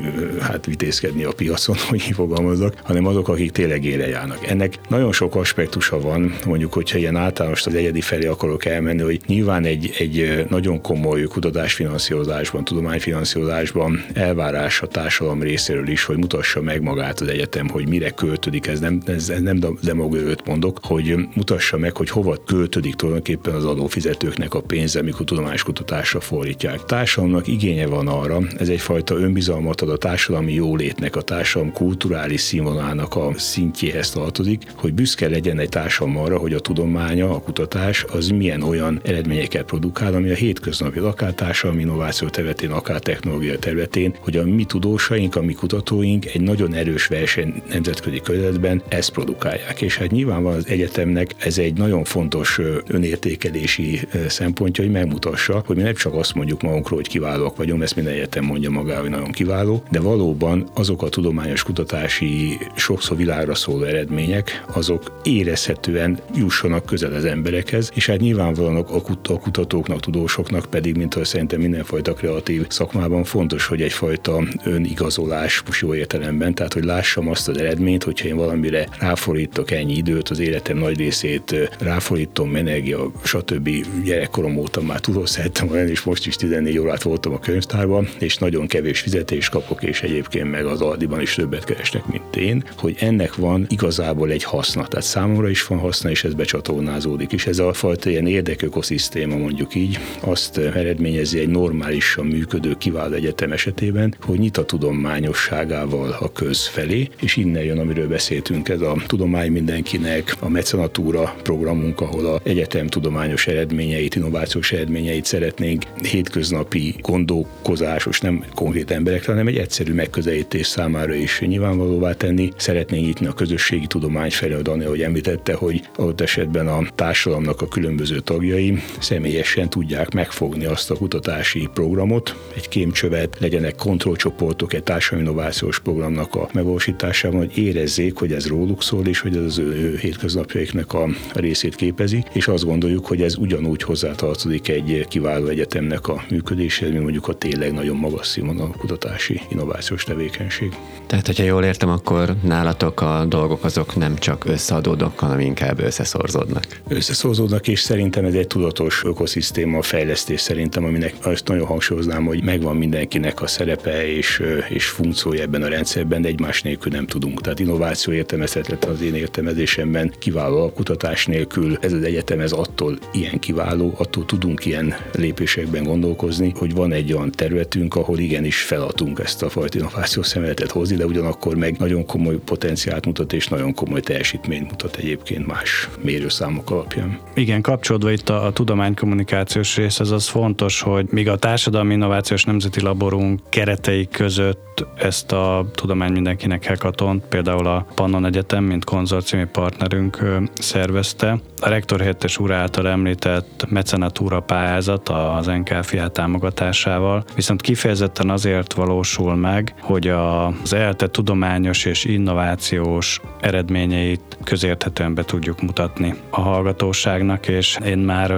hát 0.42 0.66
vitézkedni 0.66 1.24
a 1.24 1.32
piacon, 1.32 1.76
hogy 1.90 2.04
így 2.08 2.14
fogalmazzak, 2.14 2.74
hanem 2.84 3.06
azok, 3.06 3.28
akik 3.28 3.52
tényleg 3.52 3.86
éle 3.86 4.08
járnak. 4.08 4.48
Ennek 4.48 4.80
nagyon 4.90 5.12
sok 5.12 5.36
aspektusa 5.36 6.00
van, 6.00 6.36
mondjuk, 6.46 6.74
hogyha 6.74 6.98
ilyen 6.98 7.16
általános 7.16 7.66
az 7.66 7.76
egyedi 7.76 8.02
felé 8.02 8.26
akarok 8.28 8.66
el 8.66 8.79
elmenni, 8.80 9.02
hogy 9.02 9.22
nyilván 9.26 9.66
egy, 9.66 9.96
egy 9.98 10.46
nagyon 10.50 10.82
komoly 10.82 11.24
kutatásfinanszírozásban, 11.24 12.64
tudományfinanszírozásban 12.64 14.06
elvárás 14.14 14.82
a 14.82 14.88
társadalom 14.88 15.42
részéről 15.42 15.88
is, 15.88 16.04
hogy 16.04 16.18
mutassa 16.18 16.62
meg 16.62 16.82
magát 16.82 17.20
az 17.20 17.28
egyetem, 17.28 17.70
hogy 17.70 17.88
mire 17.88 18.10
költődik, 18.10 18.68
ez 18.68 18.80
nem, 18.80 19.02
ez, 19.06 19.32
nem 19.42 19.60
demagógőt 19.84 20.46
mondok, 20.46 20.80
hogy 20.82 21.16
mutassa 21.36 21.78
meg, 21.78 21.98
hogy 21.98 22.10
hova 22.10 22.38
költődik 22.46 22.96
tulajdonképpen 22.96 23.54
az 23.54 23.66
adófizetőknek 23.66 24.54
a 24.54 24.62
pénze, 24.62 25.00
amikor 25.00 25.26
tudományos 25.26 25.64
kutatásra 25.64 26.20
fordítják. 26.20 26.86
Társadalomnak 26.86 27.48
igénye 27.48 27.88
van 27.88 28.08
arra, 28.08 28.42
ez 28.58 28.70
egyfajta 28.70 29.16
önbizalmat 29.16 29.82
ad 29.82 29.90
a 29.90 29.98
társadalmi 29.98 30.54
jólétnek, 30.54 31.16
a 31.16 31.22
társadalom 31.22 31.74
kulturális 31.74 32.42
színvonalának 32.42 33.16
a 33.16 33.32
szintjéhez 33.36 34.10
tartozik, 34.10 34.64
hogy 34.76 34.94
büszke 34.94 35.30
legyen 35.30 35.60
egy 35.60 35.70
társadalom 35.70 36.18
arra, 36.18 36.38
hogy 36.38 36.54
a 36.54 36.60
tudománya, 36.60 37.36
a 37.36 37.42
kutatás 37.42 38.06
az 38.12 38.28
milyen 38.28 38.59
olyan 38.64 39.00
eredményeket 39.04 39.64
produkál, 39.64 40.14
ami 40.14 40.30
a 40.30 40.36
hétköznapi, 40.36 41.00
akár 41.00 41.34
társadalmi 41.34 41.82
innováció 41.82 42.28
területén, 42.28 42.72
akár 42.72 43.00
technológia 43.00 43.60
területén, 43.60 44.16
hogy 44.20 44.38
a 44.38 44.44
mi 44.44 44.64
tudósaink, 44.64 45.36
a 45.36 45.42
mi 45.42 45.54
kutatóink 45.54 46.26
egy 46.26 46.42
nagyon 46.42 46.74
erős 46.74 47.08
verseny 47.08 47.62
nemzetközi 47.72 48.22
közösségben 48.22 48.82
ezt 48.88 49.12
produkálják. 49.12 49.82
És 49.82 49.98
hát 49.98 50.12
nyilván 50.12 50.44
van 50.44 50.56
az 50.56 50.68
egyetemnek 50.68 51.36
ez 51.38 51.58
egy 51.58 51.74
nagyon 51.74 52.04
fontos 52.04 52.60
önértékelési 52.88 54.08
szempontja, 54.28 54.84
hogy 54.84 54.94
megmutassa, 54.94 55.64
hogy 55.66 55.76
mi 55.76 55.82
nem 55.82 55.94
csak 55.94 56.14
azt 56.14 56.34
mondjuk 56.34 56.62
magunkról, 56.62 57.00
hogy 57.00 57.08
kiválóak 57.08 57.58
vagyunk, 57.58 57.84
ezt 57.84 57.96
minden 57.96 58.14
egyetem 58.14 58.46
mondja 58.46 58.70
magáról, 58.70 59.02
hogy 59.02 59.10
nagyon 59.10 59.32
kiváló, 59.32 59.84
de 59.92 60.00
valóban 60.00 60.70
azok 60.74 61.04
a 61.04 61.10
tudományos 61.10 61.64
kutatási 61.64 62.58
sokszor 62.76 63.18
világra 63.18 63.56
szóló 63.56 63.84
eredmények, 63.84 64.64
azok 64.74 65.20
érezhetően 65.24 66.20
jussanak 66.36 66.86
közel 66.86 67.14
az 67.14 67.26
emberekhez, 67.26 67.92
és 67.96 68.06
hát 68.06 68.20
nyilvánvalóan 68.50 69.16
a 69.28 69.40
kutatóknak, 69.40 70.00
tudósoknak 70.00 70.66
pedig, 70.66 70.98
mint 70.98 71.14
ahogy 71.14 71.28
szerintem 71.28 71.60
mindenfajta 71.60 72.14
kreatív 72.14 72.66
szakmában 72.70 73.24
fontos, 73.24 73.66
hogy 73.66 73.82
egyfajta 73.82 74.44
önigazolás 74.64 75.64
jó 75.80 75.96
értelemben, 75.96 76.54
tehát 76.54 76.74
hogy 76.74 76.84
lássam 76.84 77.30
azt 77.30 77.48
az 77.48 77.58
eredményt, 77.58 78.04
hogyha 78.04 78.28
én 78.28 78.36
valamire 78.36 78.88
ráfordítok 79.00 79.72
ennyi 79.72 79.96
időt, 79.96 80.30
az 80.30 80.40
életem 80.40 80.78
nagy 80.78 80.98
részét 80.98 81.56
ráfordítom, 81.80 82.56
energia, 82.56 83.12
stb. 83.24 83.70
gyerekkorom 84.04 84.58
óta 84.58 84.82
már 84.82 85.00
tudó 85.00 85.26
szerettem 85.26 85.74
lenni, 85.74 85.90
és 85.90 86.04
most 86.04 86.28
is 86.28 86.36
14 86.36 86.78
órát 86.78 87.04
voltam 87.04 87.34
a 87.34 87.40
könyvtárban, 87.40 88.08
és 88.20 88.38
nagyon 88.38 88.68
kevés 88.68 89.00
fizetés 89.00 89.50
kapok, 89.50 89.84
és 89.84 90.02
egyébként 90.02 90.52
meg 90.52 90.66
az 90.66 90.82
Aldiban 90.82 91.22
is 91.22 91.34
többet 91.34 91.64
keresnek, 91.64 92.06
mint 92.06 92.36
én, 92.36 92.64
hogy 92.78 92.96
ennek 93.00 93.36
van 93.36 93.66
igazából 93.70 94.32
egy 94.32 94.44
haszna. 94.44 94.88
Tehát 94.88 95.06
számomra 95.06 95.50
is 95.50 95.68
van 95.68 95.80
haszna, 95.80 96.10
és 96.10 96.24
ez 96.24 96.34
becsatornázódik. 96.34 97.32
És 97.32 97.46
ez 97.46 97.60
a 97.60 97.74
fajta 97.74 98.10
ilyen 98.10 98.28
érdekökoszisztéma 98.40 99.38
mondjuk 99.38 99.76
így 99.76 100.00
azt 100.20 100.58
eredményezi 100.58 101.40
egy 101.40 101.50
normálisan 101.50 102.26
működő 102.26 102.76
kiváló 102.78 103.14
egyetem 103.14 103.52
esetében, 103.52 104.16
hogy 104.22 104.40
nyit 104.40 104.58
a 104.58 104.66
tudományosságával 104.66 106.18
a 106.20 106.32
köz 106.32 106.68
felé, 106.68 107.10
és 107.22 107.36
innen 107.36 107.64
jön, 107.64 107.80
amiről 107.80 108.08
beszéltünk, 108.08 108.70
ez 108.70 108.82
a 108.82 108.96
tudomány 109.08 109.52
mindenkinek, 109.52 110.36
a 110.40 110.50
mecenatúra 110.50 111.36
programunk, 111.44 112.02
ahol 112.02 112.26
a 112.26 112.40
egyetem 112.44 112.88
tudományos 112.88 113.48
eredményeit, 113.48 114.16
innovációs 114.16 114.72
eredményeit 114.72 115.26
szeretnénk 115.26 115.84
hétköznapi 116.02 116.96
gondolkozásos, 117.02 118.22
nem 118.22 118.44
konkrét 118.56 118.92
emberekre, 118.92 119.32
hanem 119.32 119.48
egy 119.48 119.58
egyszerű 119.58 119.94
megközelítés 119.94 120.68
számára 120.68 121.14
is 121.14 121.40
nyilvánvalóvá 121.40 122.14
tenni. 122.14 122.52
Szeretnénk 122.58 123.06
nyitni 123.06 123.28
a 123.28 123.34
közösségi 123.34 123.88
tudomány 123.88 124.32
felé, 124.32 124.56
Dani, 124.62 124.86
ahogy 124.86 125.02
említette, 125.02 125.54
hogy 125.54 125.82
adott 125.96 126.22
esetben 126.22 126.68
a 126.68 126.82
társadalomnak 126.96 127.62
a 127.62 127.68
különböző 127.68 128.20
tagjai 128.30 128.82
személyesen 129.00 129.70
tudják 129.70 130.14
megfogni 130.14 130.66
azt 130.66 130.92
a 130.92 130.96
kutatási 130.96 131.70
programot, 131.74 132.36
egy 132.56 132.68
kémcsövet, 132.68 133.38
legyenek 133.40 133.76
kontrollcsoportok 133.76 134.74
egy 134.74 134.84
társadalmi 134.84 135.30
innovációs 135.30 135.80
programnak 135.80 136.36
a 136.36 136.50
megvalósításában, 136.54 137.38
hogy 137.38 137.58
érezzék, 137.58 138.18
hogy 138.18 138.34
ez 138.34 138.48
róluk 138.48 138.84
szól, 138.84 139.08
és 139.08 139.20
hogy 139.20 139.36
ez 139.36 139.44
az 139.44 139.58
ő 139.58 139.98
hétköznapjaiknak 140.02 140.94
a 140.94 141.10
részét 141.34 141.76
képezi, 141.76 142.24
és 142.34 142.48
azt 142.48 142.66
gondoljuk, 142.66 143.06
hogy 143.06 143.22
ez 143.22 143.38
ugyanúgy 143.38 143.84
hozzátartozik 143.84 144.68
egy 144.68 145.06
kiváló 145.08 145.48
egyetemnek 145.48 146.08
a 146.08 146.24
működéséhez, 146.30 146.92
mint 146.92 147.04
mondjuk 147.04 147.28
a 147.28 147.34
tényleg 147.34 147.74
nagyon 147.74 147.96
magas 147.96 148.28
színvonalú 148.28 148.72
kutatási 148.72 149.42
innovációs 149.50 150.04
tevékenység. 150.04 150.74
Tehát, 151.08 151.26
hogyha 151.26 151.44
jól 151.44 151.64
értem, 151.64 151.90
akkor 151.90 152.36
nálatok 152.44 153.02
a 153.02 153.26
dolgok 153.28 153.64
azok 153.64 153.96
nem 153.96 154.16
csak 154.16 154.46
összeadódnak, 154.46 155.20
hanem 155.20 155.40
inkább 155.40 155.80
összeszorzódnak. 155.80 156.82
Összeszorzódnak, 156.88 157.68
és 157.68 157.80
szerintem 157.80 158.19
ez 158.26 158.34
egy 158.34 158.48
tudatos 158.48 159.04
ökoszisztéma 159.06 159.82
fejlesztés 159.82 160.42
szerintem, 160.42 160.84
aminek 160.84 161.14
azt 161.22 161.48
nagyon 161.48 161.66
hangsúlyoznám, 161.66 162.26
hogy 162.26 162.44
megvan 162.44 162.76
mindenkinek 162.76 163.42
a 163.42 163.48
szerepe 163.48 164.08
és, 164.16 164.44
és 164.70 164.86
funkciója 164.86 165.42
ebben 165.42 165.64
a 165.64 165.68
rendszerben, 165.68 166.22
de 166.22 166.28
egymás 166.28 166.62
nélkül 166.62 166.92
nem 166.92 167.06
tudunk. 167.06 167.42
Tehát 167.42 167.60
innováció 167.60 168.14
értelmezhetetlen 168.14 168.94
az 168.94 169.02
én 169.02 169.16
értelmezésemben, 169.16 170.14
kiváló 170.20 170.64
a 170.64 170.72
kutatás 170.72 171.26
nélkül 171.26 171.78
ez 171.82 171.94
az 171.94 172.04
egyetem 172.04 172.40
ez 172.40 172.52
attól 172.52 172.98
ilyen 173.12 173.40
kiváló, 173.40 173.94
attól 173.98 174.26
tudunk 174.26 174.66
ilyen 174.66 174.96
lépésekben 175.14 175.84
gondolkozni, 175.84 176.54
hogy 176.56 176.74
van 176.74 176.92
egy 176.92 177.14
olyan 177.14 177.32
területünk, 177.32 177.96
ahol 177.96 178.20
igenis 178.20 178.62
feladunk 178.62 179.20
ezt 179.20 179.44
a 179.44 179.50
fajta 179.50 179.78
innovációs 179.78 180.28
szemléletet 180.28 180.72
hozni, 180.72 180.96
de 180.96 181.06
ugyanakkor 181.06 181.56
meg 181.56 181.78
nagyon 181.78 182.06
komoly 182.06 182.36
potenciált 182.36 183.06
mutat 183.06 183.34
és 183.34 183.48
nagyon 183.48 183.74
komoly 183.74 184.00
teljesítményt 184.00 184.70
mutat 184.70 184.96
egyébként 184.96 185.48
más 185.48 185.90
mérőszámok 186.02 186.72
alapján. 186.72 187.20
Igen, 187.34 187.62
kapcsolódva 187.62 188.09
itt 188.12 188.30
a, 188.30 188.46
a 188.46 188.52
tudománykommunikációs 188.52 189.76
rész, 189.76 190.00
ez 190.00 190.12
az 190.12 190.28
fontos, 190.28 190.82
hogy 190.82 191.06
míg 191.10 191.30
a 191.30 191.38
Társadalmi 191.38 191.94
Innovációs 191.94 192.44
Nemzeti 192.44 192.82
Laborunk 192.82 193.40
keretei 193.50 194.08
között 194.08 194.86
ezt 194.96 195.32
a 195.32 195.66
tudomány 195.76 196.12
mindenkinek 196.12 196.64
hekatont, 196.64 197.24
például 197.26 197.68
a 197.68 197.86
Pannon 197.96 198.26
Egyetem, 198.26 198.64
mint 198.64 198.84
konzorciumi 198.84 199.46
partnerünk 199.46 200.40
szervezte. 200.54 201.40
A 201.60 201.70
rektor 201.70 202.00
helyettes 202.00 202.38
úr 202.38 202.52
által 202.52 202.88
említett 202.88 203.66
mecenatúra 203.70 204.40
pályázat 204.40 205.10
az 205.10 205.46
NKFIA 205.46 206.08
támogatásával, 206.08 207.24
viszont 207.36 207.62
kifejezetten 207.62 208.30
azért 208.30 208.74
valósul 208.74 209.36
meg, 209.36 209.74
hogy 209.82 210.08
az 210.08 210.74
ELTE 210.74 211.08
tudományos 211.08 211.86
és 211.86 212.06
innovációs 212.06 213.22
eredményeit 213.40 214.29
közérthetően 214.44 215.14
be 215.14 215.24
tudjuk 215.24 215.62
mutatni 215.62 216.14
a 216.30 216.42
hallgatóságnak, 216.42 217.48
és 217.48 217.78
én 217.86 217.98
már 217.98 218.36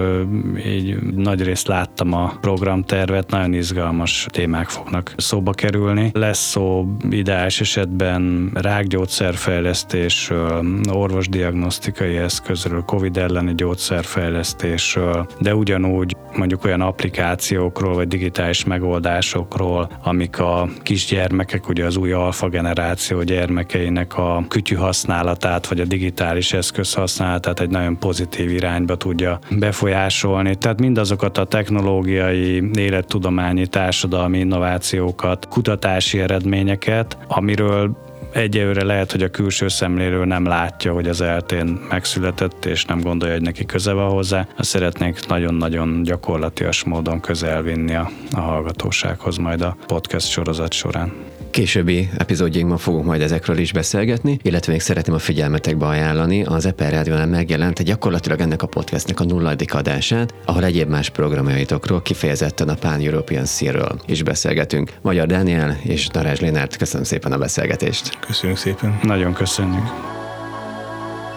így 0.65 0.97
nagy 1.15 1.43
részt 1.43 1.67
láttam 1.67 2.13
a 2.13 2.33
programtervet, 2.41 3.29
nagyon 3.29 3.53
izgalmas 3.53 4.25
témák 4.29 4.69
fognak 4.69 5.13
szóba 5.17 5.51
kerülni. 5.51 6.09
Lesz 6.13 6.49
szó 6.49 6.95
ideális 7.09 7.61
esetben 7.61 8.49
rákgyógyszerfejlesztésről, 8.53 10.65
orvosdiagnosztikai 10.91 12.17
eszközről, 12.17 12.83
COVID 12.85 13.17
elleni 13.17 13.55
gyógyszerfejlesztésről, 13.55 15.27
de 15.39 15.55
ugyanúgy 15.55 16.15
mondjuk 16.35 16.65
olyan 16.65 16.81
applikációkról, 16.81 17.93
vagy 17.93 18.07
digitális 18.07 18.63
megoldásokról, 18.63 19.89
amik 20.03 20.39
a 20.39 20.69
kisgyermekek, 20.83 21.67
ugye 21.67 21.85
az 21.85 21.95
új 21.95 22.11
alfa 22.11 22.49
generáció 22.49 23.23
gyermekeinek 23.23 24.17
a 24.17 24.45
kütyű 24.47 24.75
használatát, 24.75 25.67
vagy 25.67 25.79
a 25.79 25.85
digitális 25.91 26.53
eszköz 26.53 26.93
használatát 26.93 27.59
egy 27.59 27.69
nagyon 27.69 27.97
pozitív 27.99 28.51
irányba 28.51 28.95
tudja 28.95 29.39
befolyásolni. 29.49 30.55
Tehát 30.55 30.79
mindazokat 30.79 31.37
a 31.37 31.45
technológiai, 31.45 32.69
élettudományi, 32.73 33.67
társadalmi 33.67 34.39
innovációkat, 34.39 35.47
kutatási 35.47 36.19
eredményeket, 36.19 37.17
amiről 37.27 37.97
egyelőre 38.33 38.83
lehet, 38.83 39.11
hogy 39.11 39.23
a 39.23 39.29
külső 39.29 39.67
szemlélő 39.67 40.25
nem 40.25 40.45
látja, 40.45 40.93
hogy 40.93 41.07
az 41.07 41.21
eltén 41.21 41.79
megszületett, 41.89 42.65
és 42.65 42.85
nem 42.85 43.01
gondolja, 43.01 43.33
hogy 43.33 43.43
neki 43.43 43.65
köze 43.65 43.93
van 43.93 44.09
hozzá. 44.09 44.47
Azt 44.57 44.69
szeretnénk 44.69 45.27
nagyon-nagyon 45.27 46.03
gyakorlatias 46.03 46.83
módon 46.83 47.19
közelvinni 47.19 47.95
a, 47.95 48.09
a 48.31 48.39
hallgatósághoz 48.39 49.37
majd 49.37 49.61
a 49.61 49.77
podcast 49.87 50.29
sorozat 50.29 50.73
során. 50.73 51.11
Későbbi 51.51 52.09
epizódjainkban 52.17 52.77
fogunk 52.77 53.05
majd 53.05 53.21
ezekről 53.21 53.57
is 53.57 53.71
beszélgetni, 53.73 54.39
illetve 54.41 54.71
még 54.71 54.81
szeretném 54.81 55.15
a 55.15 55.19
figyelmetekbe 55.19 55.85
ajánlani 55.85 56.43
az 56.43 56.65
Eper 56.65 56.91
Rádiónál 56.91 57.27
megjelent 57.27 57.83
gyakorlatilag 57.83 58.39
ennek 58.39 58.61
a 58.61 58.67
podcastnek 58.67 59.19
a 59.19 59.23
nulladik 59.23 59.73
adását, 59.73 60.33
ahol 60.45 60.63
egyéb 60.63 60.89
más 60.89 61.09
programjaitokról 61.09 62.01
kifejezetten 62.01 62.69
a 62.69 62.73
Pan 62.73 62.99
European 62.99 63.45
Sea-ről 63.45 63.99
is 64.05 64.23
beszélgetünk. 64.23 64.91
Magyar 65.01 65.27
Dániel 65.27 65.77
és 65.83 66.07
Darázs 66.07 66.39
Lénárt, 66.39 66.77
köszönöm 66.77 67.03
szépen 67.03 67.31
a 67.31 67.37
beszélgetést. 67.37 68.19
Köszönjük 68.19 68.57
szépen. 68.57 68.99
Nagyon 69.03 69.33
köszönjük. 69.33 69.85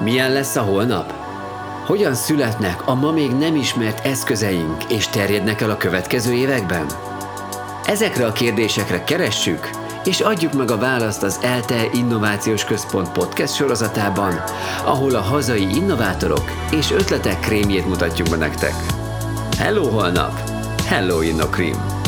Milyen 0.00 0.33
lesz 0.33 0.57
a 0.57 0.62
holnap? 0.62 1.12
Hogyan 1.87 2.14
születnek 2.14 2.88
a 2.88 2.94
ma 2.94 3.12
még 3.12 3.31
nem 3.31 3.57
ismert 3.57 4.07
eszközeink, 4.07 4.85
és 4.92 5.09
terjednek 5.09 5.61
el 5.61 5.70
a 5.70 5.77
következő 5.77 6.33
években? 6.33 6.87
Ezekre 7.87 8.27
a 8.27 8.33
kérdésekre 8.33 9.05
keressük 9.05 9.83
és 10.05 10.21
adjuk 10.21 10.53
meg 10.53 10.71
a 10.71 10.79
választ 10.79 11.23
az 11.23 11.38
ELTE 11.43 11.88
Innovációs 11.93 12.64
Központ 12.64 13.12
podcast 13.12 13.55
sorozatában, 13.55 14.35
ahol 14.85 15.14
a 15.14 15.21
hazai 15.21 15.75
innovátorok 15.75 16.51
és 16.71 16.90
ötletek 16.90 17.40
krémjét 17.40 17.87
mutatjuk 17.87 18.29
be 18.29 18.37
nektek. 18.37 18.75
Hello 19.59 19.88
holnap! 19.88 20.50
Hello 20.87 21.21
InnoCream! 21.21 22.04